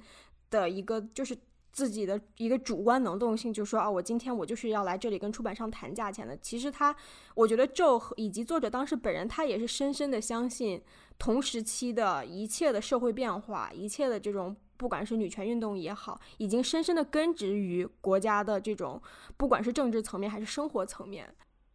[0.49, 1.37] 的一个就是
[1.71, 6.35] 自己的一个主观能动性，就说啊，我今天我就是要来这里跟出版商谈价钱的。
[6.39, 6.93] 其实他，
[7.33, 10.83] 我觉得 Joe 和以及作者当时本人，他也是深深的相信
[11.17, 14.55] 同时期的一切的社会变化，一切的这种。
[14.77, 19.01] 不管是女权运动也好，已经深深的根植于国家的这种，
[19.37, 21.33] 不管是政治层面还是生活层面。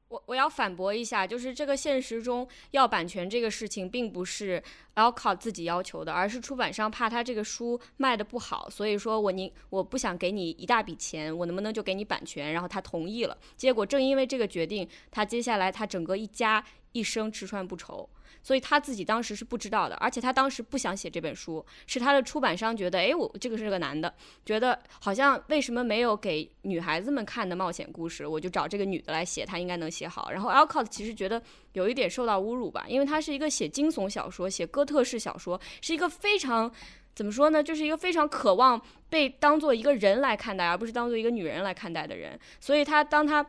[0.09, 4.63] 我我要反驳一下，就是这个现实中要版权这个事情，并不是
[4.97, 12.53] Alcott 自己要求的，而是出版商怕他这个书卖的不好，所以说我宁我不想给你一大笔钱，我能不能就给你版权？
[12.53, 13.39] 然后他同意了。
[13.57, 16.63] 结果正因为这个决定，他接下来他整个一家
[16.93, 18.09] 一生吃穿不愁。
[18.43, 24.15] 所以他自己当时是不知道的，而且他当时不想写这本书，是他的出版商觉得，哎，我这个是个男的，
[24.47, 30.31] 觉得好像为什么没有给女孩子们看的冒险故事，我就找这个女的来写，她应该能写好。
[30.31, 31.43] 然后 Alcott 其实觉得
[31.75, 36.73] 有一点受到侮辱吧，因为他是一个写惊悚小说、写哥特式小说，是一个非常
[37.15, 38.81] 怎么说呢，就是一个非常渴望
[39.11, 42.41] 被当做一个人来看待，而不是当做一个女人来看待的人。
[42.59, 43.45] 所以他当他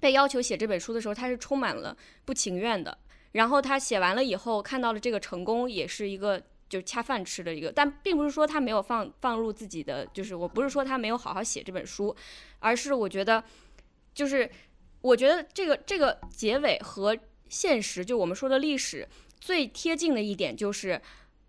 [0.00, 2.98] 被要求写这本书的时候，他是充满了不情愿的。
[3.32, 12.14] 然后他写完了以后，看到了这个成功，也是一个就是恰饭吃的一个，但并不是说他没有放放入自己的，就是我不是说他没有好好写这本书，
[12.58, 13.44] 而是我觉得，
[14.12, 14.50] 就是
[15.00, 17.16] 我觉得这个这个结尾和
[17.48, 19.06] 现实，就我们说的历史
[19.38, 21.00] 最贴近的一点就是，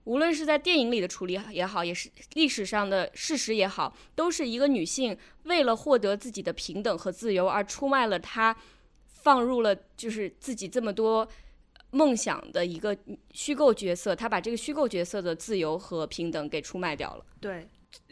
[0.04, 8.56] 无论是在电影里的处理也好，也是历史上的事实也好，都是一个女性为了获得自己的平等和自由而出卖了她，
[9.08, 11.28] 放入了就是自己这么多。
[11.94, 12.98] 梦想的一个
[13.32, 17.26] 虚构角色，他把这个虚构角色的自由和平等给出卖掉了。
[17.42, 17.68] 对，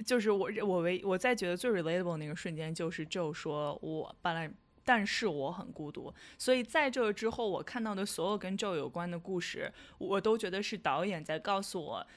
[0.06, 4.52] 就是我我唯我在觉得最 relatable 那个瞬间，就是就说我本来，
[4.90, 6.12] 但是我很孤独。
[6.36, 12.08] 所以在这之后，我看到的所有跟 Joe 有关的故事，我都觉得是导演在告诉我，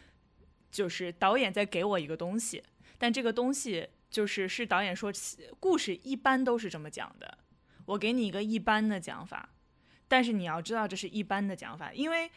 [0.70, 2.62] 就是导演在给我一个东西。
[2.96, 5.12] 但这个东西就是是导演说，
[5.60, 7.36] 故事一般都是这么讲的。
[7.84, 9.50] 我给你一个一般的讲法。
[10.08, 12.30] 但是你要知道，这是一般的讲法，因为，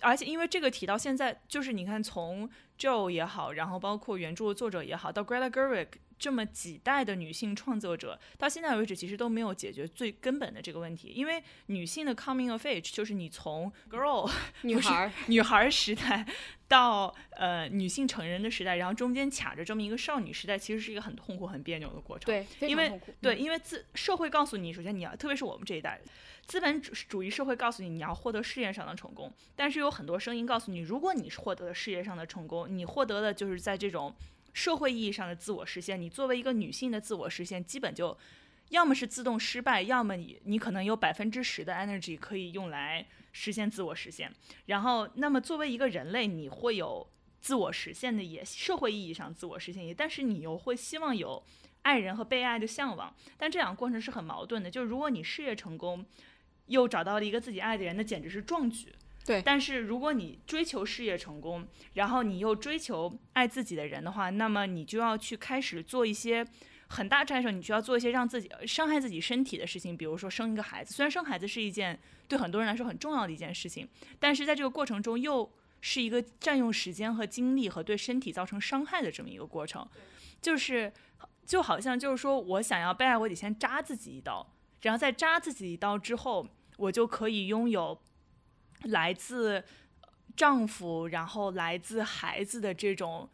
[0.00, 5.86] 而且因为这个提到现在，就是你看从 Joe 也好，然后包括原著作者也好，到 Greta Gerwig
[6.18, 11.08] 这么几代的女性创作者，到现在为止其实都没有解决最根本的这个问题。
[11.08, 14.30] 因为女性的 coming of age 就是你从 girl
[14.62, 16.26] 女孩女孩时代
[16.66, 22.26] 到呃女性成人的时代，然后中间卡着这么一个少女时代，其实是一个很痛苦、很别扭的过程。
[22.26, 26.00] 对，因为对，因为自社会告诉你，首先你要，特别是我们这一代。
[26.46, 34.14] 资本主主义社会告诉你，你要获得事业上的成功，但是有很多声音告诉你，如果你是获得了事业上的成功，你获得的就是在这种
[34.56, 36.00] 社会意义上的自我实现。
[36.00, 38.16] 你作为一个女性的自我实现，基本就
[38.70, 44.32] 要么是自动失败，要么你你可能有百分之十的 energy 可以用来实现自我实现。
[44.64, 47.06] 然后，那么作为一个人类，你会有
[47.42, 51.44] 自我实现的也社会意义上自我实现也，但是你又会希望有
[51.82, 53.14] 爱人和被爱的向往。
[53.36, 56.04] 但这两个过程是很矛盾的，就是如果你事业成功。
[56.68, 58.92] 又找到了一个自己爱的人，那简直是壮举。
[59.26, 66.46] 对，但是如果你追求事业成功，然后你又追求爱自己的人的话，那么你就要去开始做一些
[66.86, 70.94] 很大战胜，你需要做一些让自己伤害自己身体的事情，比如说生一个孩子。
[70.94, 71.98] 虽然生孩子是一件
[72.28, 73.88] 对很多人来说很重要的一件事情，
[74.20, 75.50] 但是在这个过程中又
[75.80, 79.84] 是一个占用时间和精力和对身体造成伤害的这么一个过程。
[80.40, 80.92] 就是
[81.44, 84.46] 就好像就是说我想要被爱，我得先扎自己一刀，
[84.82, 86.48] 然后在扎自己一刀之后。
[86.78, 87.98] 我就可以拥有
[88.86, 89.62] 来自
[90.36, 93.28] 丈夫，然后来自孩子的这种。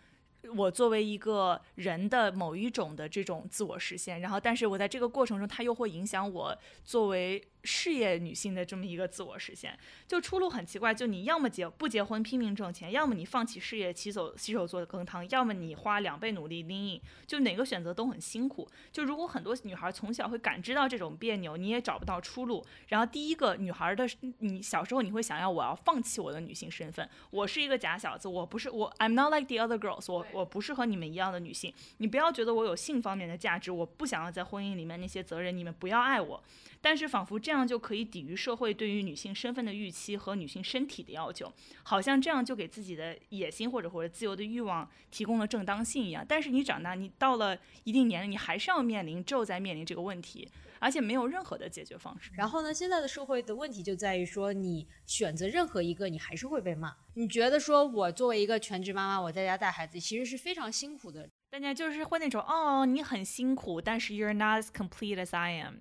[0.57, 9.79] 我作为一个人的某一种的这种自我实现，然后，但是我在这个过程中，它又会影响我作为事业女性的这么一个自我实现。
[10.09, 18.67] 就出路很奇怪，就你要么结不结婚拼命挣钱，要么你放弃事业起手洗手做羹汤，要么你花两倍努力拎硬，就哪个选择都很辛苦。
[18.91, 22.65] 就如果很多女孩从小会感知到这种别扭，你也找不到出路。
[22.89, 24.09] 然后第一个女孩的，
[24.39, 30.27] 你小时候你会想要我要放弃我的女性身份，我是一个假小子，我不是我，I'm not like the other girls，我。
[30.33, 36.43] 我不是和你们一样的女性，你不要觉得我有性方面的价值，我不想要在婚姻里面那些责任，你们不要爱我。
[36.83, 41.51] 但是仿佛这样就可以抵御社会对于女性身份的预期和女性身体的要求，
[41.83, 46.23] 好像这样就给自己的野心或者或者自由的欲望提供了正当性一样。
[46.29, 50.47] 但是你长大，你到了一定年龄，你还是要面临就在面临这个问题。
[50.83, 52.33] 而且没有任何的解决方式。
[52.35, 56.93] 然后呢，现在的社会的问题就在于说，你选择任何一个，你还是会被骂。
[57.15, 61.29] 你觉得说我作为一个全职妈妈，我在家带孩子，其实是非常辛苦的。
[61.51, 65.75] 大家就是会那种，哦，你很辛苦，但是 you're not as complete as I am。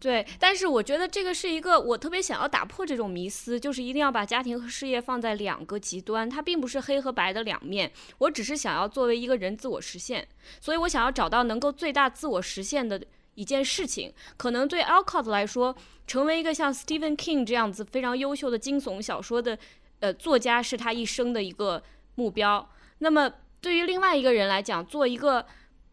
[0.00, 7.90] 对，但是我觉得这个是一个我特别想要打破这种迷思，就是一定要把家庭和事业放在两个极端，它并不是黑和白的两面。
[8.18, 10.26] 我只是想要作为一个人自我实现，
[10.60, 13.00] 所以我想要找到能够最大自我实现的。
[13.34, 15.76] 一件事情，可能对 Alcott 来说，
[16.08, 19.56] 成为一个像 Stephen King 这样子非常优秀的惊悚小说的
[20.00, 21.80] 呃作家，是他一生的一个
[22.16, 22.68] 目标。
[22.98, 25.46] 那么对于另外一个人来讲，做一个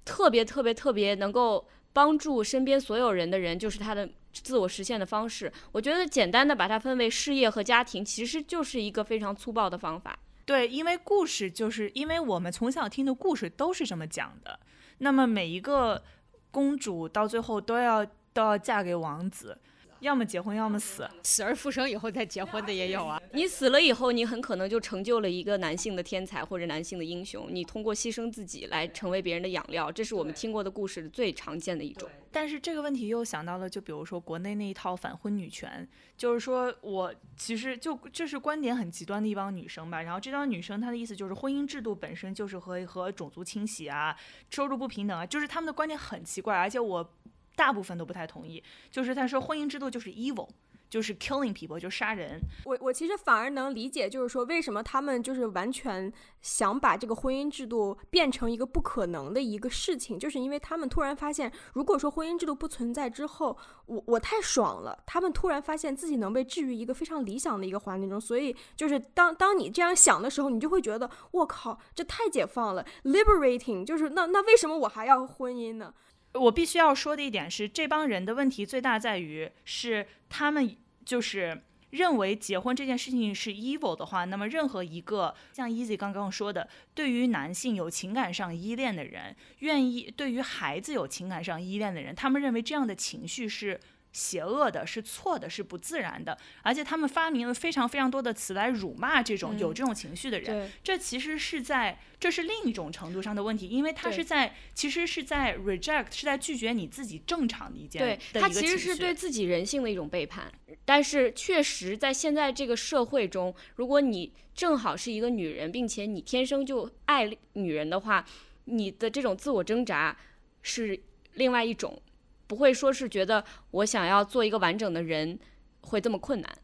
[0.03, 5.49] 特别特别特别能够帮助身边所有人的人，就是他的自我实现的方式。
[5.71, 10.19] 我觉得简单的把它分为事业和家庭，其实就是一个非常粗暴的方法。
[10.45, 14.59] 对，因为故事就是因为我们从小听的故事都是这么讲的。
[14.97, 16.03] 那么每一个
[16.51, 19.57] 公主到最后都要都要嫁给王子。
[20.05, 23.19] 要么结婚，要么死，死而复生以后再结婚的也有啊。
[23.33, 27.47] 你死了以后，你很可能就成就了一个男性的天才或者男性的英雄。
[27.49, 32.07] 你通过牺牲自己来成为别人的养料，这是我们听过的故事最常见的一种。
[32.31, 40.01] 但是这个问题又想到了，就比如说国内那一套反婚女权，就是说我其实就这是观点很极端的一帮女生吧。
[40.01, 44.15] 然后这帮女生她的意思就是婚姻制度本身就是和和种族清洗啊、
[44.49, 47.09] 收入不平等啊，就是他们的观点很奇怪，而且我。
[47.55, 50.47] 大部分都不太同意，就是他说婚姻制度就是 evil，
[50.89, 52.39] 就是 killing people，就是杀人。
[52.65, 64.97] 我我其实反而能理解，就是说为什么他们就是完全想把这个婚姻制度变成一个不可能的一个事情，就是因为他们突然发现，如果说婚姻制度不存在之后，我我太爽了。
[65.05, 73.85] 他们突然发现自己能被置于一个非常理想的一个环境中，所以就是当当你这样想的时候，你就会觉得我靠，这太解放了，liberating。
[73.85, 75.93] 就是那那为什么我还要婚姻呢？
[76.39, 81.61] 我必须要说的一点是，这帮人的问题最大在于是他们就是
[81.91, 93.79] 认为结婚这件事情是 evil 的话，那么任何一个像 Easy 刚刚说的，对于男性有情感上依恋的人，愿意对于孩子有情感上依恋的人，他们认为这样的情绪是。
[94.15, 100.71] 邪恶的是错的，是不自然的，而且他们发明了非常非常多的词来辱骂这种有这种情绪的人。
[100.81, 108.01] 这其实是在，这是另一种程度上的问题，因为他是在，其实是在 reject，是在拒绝你自己正常的一件。
[108.01, 110.49] 对他其实是对自己人性的一种背叛。
[110.85, 118.25] 但是确实在现在这个社会中，如果你正好是一个女人，并且你天生就爱女人的话，
[118.63, 120.15] 你的这种自我挣扎
[120.61, 120.97] 是
[121.33, 122.01] 另外一种。
[122.47, 125.39] 不会说是觉得我想要做一个完整的人
[125.81, 126.57] 会这么困难，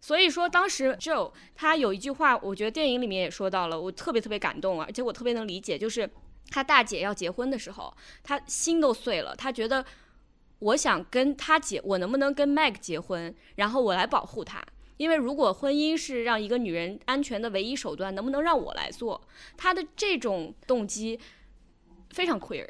[0.00, 6.08] 所以说当时 Joe 他有一句话，我觉得电影里面也说到了，我特别特别感动啊，而且我特别能理解，就是
[6.50, 7.92] 他大姐要结婚的时候，
[8.22, 9.84] 他心都碎了，他觉得
[10.60, 14.64] 我想跟他结，我能不能跟 Meg 结婚，然后我来保护他，
[14.96, 19.20] 因为如果婚姻是让一个女人安全的唯一手段，能不能让我来做？
[19.56, 21.18] 他的这种动机
[22.10, 22.68] 非常 queer，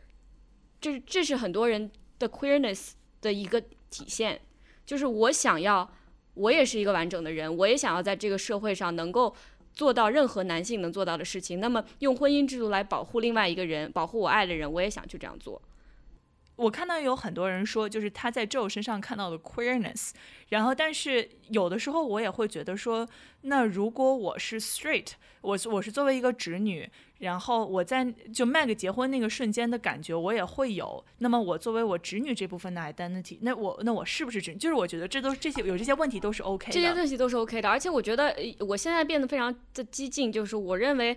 [0.80, 1.91] 这这是很多人。
[2.18, 3.60] 的 queerness 的一个
[3.90, 4.40] 体现，
[4.84, 5.90] 就是我想要，
[6.34, 9.34] 我也是一个完整的人，我也想要在这个社会上能够
[9.72, 11.60] 做到任何男性能做到的事情。
[11.60, 15.60] 那么用婚姻制度来保护另外一个人，保护我爱的人，我也想去这样做。
[16.57, 20.11] 我看到有很多人说，就是他在 Joe 身上看到的 queerness，
[20.48, 23.09] 然后但是有的时候我也会觉得说，
[23.42, 26.90] 那如果我是 straight，我我是作为一个直女。
[27.18, 28.04] 然后我在
[28.34, 31.02] 就 Meg 结婚那个瞬间的感觉，我也会有。
[31.16, 34.59] 那么我作为我侄女这部分的 identity，那我那我是不是侄女？
[34.59, 36.72] 就是我觉得这都这些有这些问题都是 OK 的。
[36.72, 41.16] 这些问题都是 OK 的，而且我觉得我现在变得非常的激进，就是我认为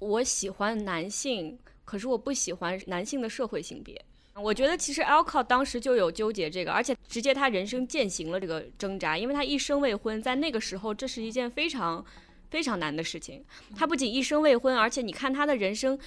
[0.00, 4.04] 我喜欢男性，可是我不喜欢男性的社会性别。
[4.42, 12.04] 我觉得其实 Alcott 当时就有纠结这个，而且直接他人生践行了这个挣扎，因为他一生未婚，在那个时候这是一件非常。
[12.50, 13.44] 非常难的事情。
[13.76, 15.98] 他不仅一生未婚，而且你看他的人生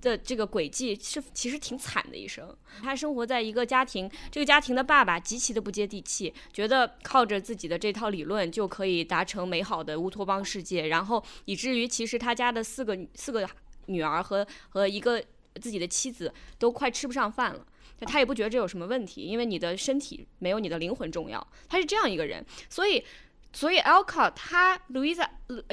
[0.00, 2.56] 的这个轨迹是其实挺惨的一生。
[2.80, 13.44] 他生活在一个家庭，这个家庭的爸爸极其的不接地气，觉得靠着自己的这套理论就可以达成美好的乌托邦世界，然后以至于其实他家的四个四个
[13.86, 15.20] 女儿和和一个
[15.58, 17.66] 自己的妻子都快吃不上饭了。
[18.00, 21.44] 他也不觉得这有什么问题，因为你的身体没有你的灵魂重要。
[21.68, 23.04] 他是这样一个人，所以。
[23.50, 25.26] 所以 Alcott 他 Louisa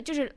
[0.04, 0.34] 就是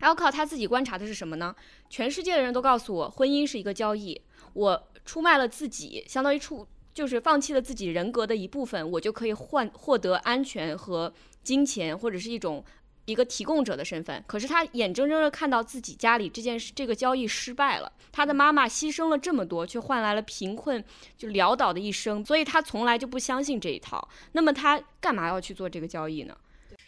[0.00, 1.56] Alcott 他自己观察的是什么呢？
[1.88, 4.20] 全世界的人都告诉我，婚姻是一个交易，
[4.52, 11.10] 我出卖了自己，相当于出就是放弃了自己人格的一部分，我就可以换获得安全和
[11.42, 12.62] 金钱，或者是一种
[13.04, 14.22] 一个提供者的身份。
[14.26, 20.82] 可是他眼睁睁的看到自己家里这件事这个交易失败了，他的妈妈牺牲了这么多，却换来了贫困
[21.16, 24.08] 就潦倒的一生，所以他从来就不相信这一套。
[24.32, 26.36] 那么他干嘛要去做这个交易呢？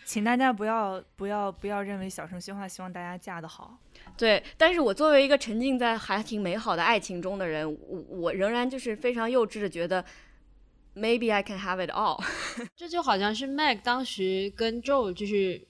[0.06, 3.78] 请大家不要不要不要认为小声喧哗希望大家嫁得好，
[4.18, 4.42] 对。
[4.58, 10.04] 但是我作为一个沉浸在还挺美好的爱情中的人，我我仍然就是非常幼稚的觉得
[10.94, 12.22] ，maybe I can have it all。
[12.76, 15.66] 这就好像是 mag 当时跟 Joe 就是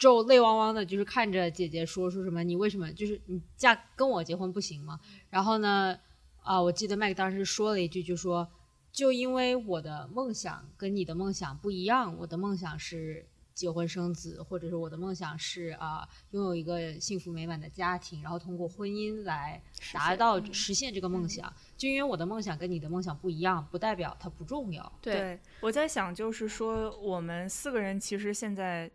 [0.00, 4.98] Joe 泪汪汪的，就是看着姐姐说说什么，你为什么就是你嫁跟我结婚不行吗？
[5.28, 5.96] 然后呢，
[6.42, 8.48] 啊，我记得 Meg 当时说了一句，就说
[8.90, 13.26] 就因为我的梦想跟你的梦想不一样，我的梦想是。
[13.52, 21.52] 结婚生子，或者是我的梦想是啊、拥有一个幸福美满的家庭，然后通过婚姻来达到实现这个梦想。
[21.76, 24.90] 就因为我的梦想跟你的梦想不一样，不代表它不重要。
[25.02, 28.90] 对，我在想，就是说，我们四个人其实现在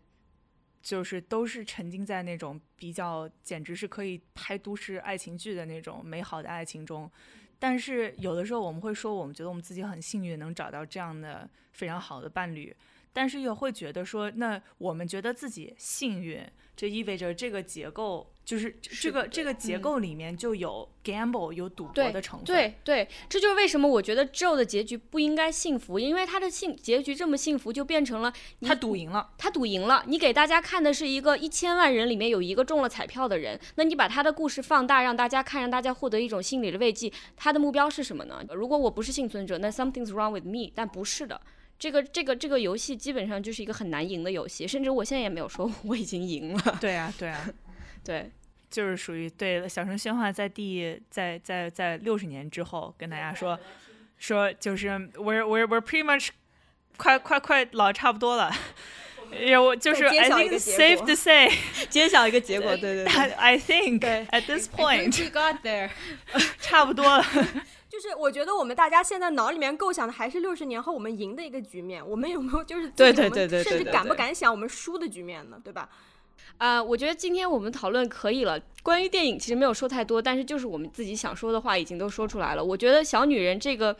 [0.86, 7.10] 就是都是沉浸在那种比较简直是可以拍都市爱情剧的那种美好的爱情中。
[7.58, 12.72] 但是有的时候我们会说，我们觉得我们自己很幸运能找到这样的非常好的伴侣，
[13.16, 16.46] 但是又会觉得说，那我们觉得自己幸运，
[16.76, 22.44] 这意味着这个结构就是这个这个结构里面就有 gamble 有赌博的成分。
[22.44, 29.30] 对对，这就是为什么我觉得 Joe 的结局不应该幸福，因为他的幸结局这么幸福，就变成了他赌赢了。
[29.38, 38.44] 他赌赢了，你给大家看的是一个一千万人里面有一个中了彩票的人，那你把他的故事放大，让大家看，让大家获得一种心理的慰藉，他的目标是什么呢？
[38.50, 41.40] 如果我不是幸存者，那 something's wrong with me，但不是的。
[41.78, 46.78] 这个这个这个游戏基本上就是一个很难赢的游戏，甚至我现在也没有说 我已经赢了。
[46.80, 47.48] 对啊，对啊。
[48.04, 48.30] 对，
[48.70, 53.58] 就是属于对小声喧哗在第在在在六十年之后跟大家说
[54.16, 56.28] 说就是 we're we're we're pretty much
[56.96, 58.50] 快快快老差不多了。
[59.32, 61.50] 也我就是 I think safe to say
[61.90, 65.90] 揭晓一个结果，对对 that I think at this point We got there。
[66.60, 67.24] 差不多了。
[67.96, 75.58] 就是我觉得我们大家现在脑里面构想的还是六十年后我们赢的一个局面，我们有没有就是对对对对对甚至敢不对对敢想我们输的局面呢？
[75.64, 75.88] 对吧？
[76.58, 78.60] 呃、我觉得今天我们讨论可以了。
[78.82, 82.62] 关于电影其实没有说太多，但是就是我们自己想说的话已经都说出来了。
[82.62, 83.96] 我觉得《小女人》这个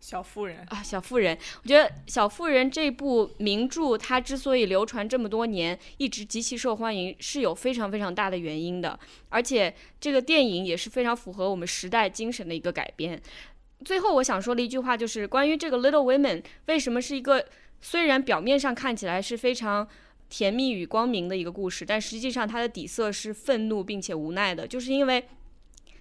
[0.00, 8.98] 小妇人，啊，小妇人，我觉得《小妇人》这部名著它之所以流传这么多年，一直极其受欢迎，是有非常非常大的原因的。
[9.28, 13.20] 而且这个电影也是非常符合我们时代精神的一个改编。
[13.84, 17.44] 最后我想说的一句话就是关于这个《Little Women》为什么是一个
[17.80, 19.86] 虽然表面上看起来是非常
[20.28, 25.24] 甜蜜与光明的一个故事，但实际上它的底色是愤怒并且无奈的，就是因为。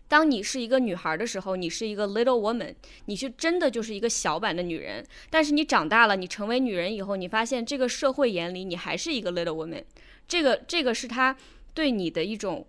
[0.07, 2.73] 当你是一个女孩的时候，你是一个 little woman，
[3.05, 5.05] 你是真的就是一个小版的女人。
[5.29, 9.83] 但是你长大了，你成为女人以后，你发现这个社会眼里你还是一个 little woman。
[10.27, 11.35] 这个这个是他
[11.73, 12.65] 对你的一种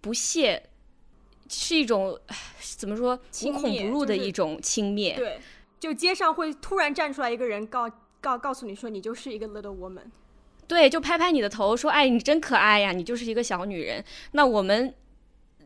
[0.00, 0.62] 不屑，
[1.48, 2.18] 是一种
[2.76, 5.14] 怎么说无孔不入的一种轻蔑。
[5.16, 5.38] 对，
[5.78, 7.90] 就街上会突然站出来一个人告
[8.20, 10.10] 告告诉你说你就是一个 little woman。
[10.68, 14.92] 对，就拍拍你的头，说：“哎，你真可爱呀，你就是一个小女人。”那我们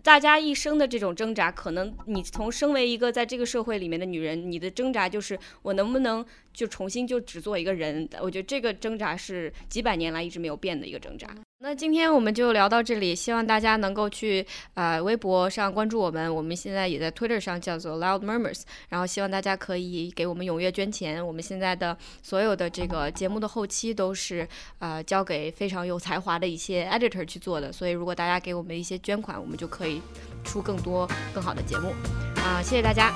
[0.03, 8.09] 大家一生的这种挣扎，可能你从身为一个在这个社会里面的女人，你的挣扎就是我能不能就重新就只做一个人？
[8.21, 11.29] 我觉得这个挣扎是几百年来一直没有变的一个挣扎。
[11.63, 21.25] 那今天我们就聊到这里，希望大家能够去呃微博上关注我们，我们现在也在 Twitter 上叫做 Loud Murmurs，然后希望大家可以给我们踊跃捐钱。
[21.25, 24.49] 我们现在的所有的这个节目的后期都是
[24.79, 30.01] 呃交给非常有才华的一些 editor 去做的，所以如果大家给我们一些捐款，我们就可以
[30.43, 31.93] 出更多更好的节目
[32.37, 33.13] 啊、谢谢大家，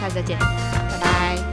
[0.00, 1.43] 下次再见，拜拜。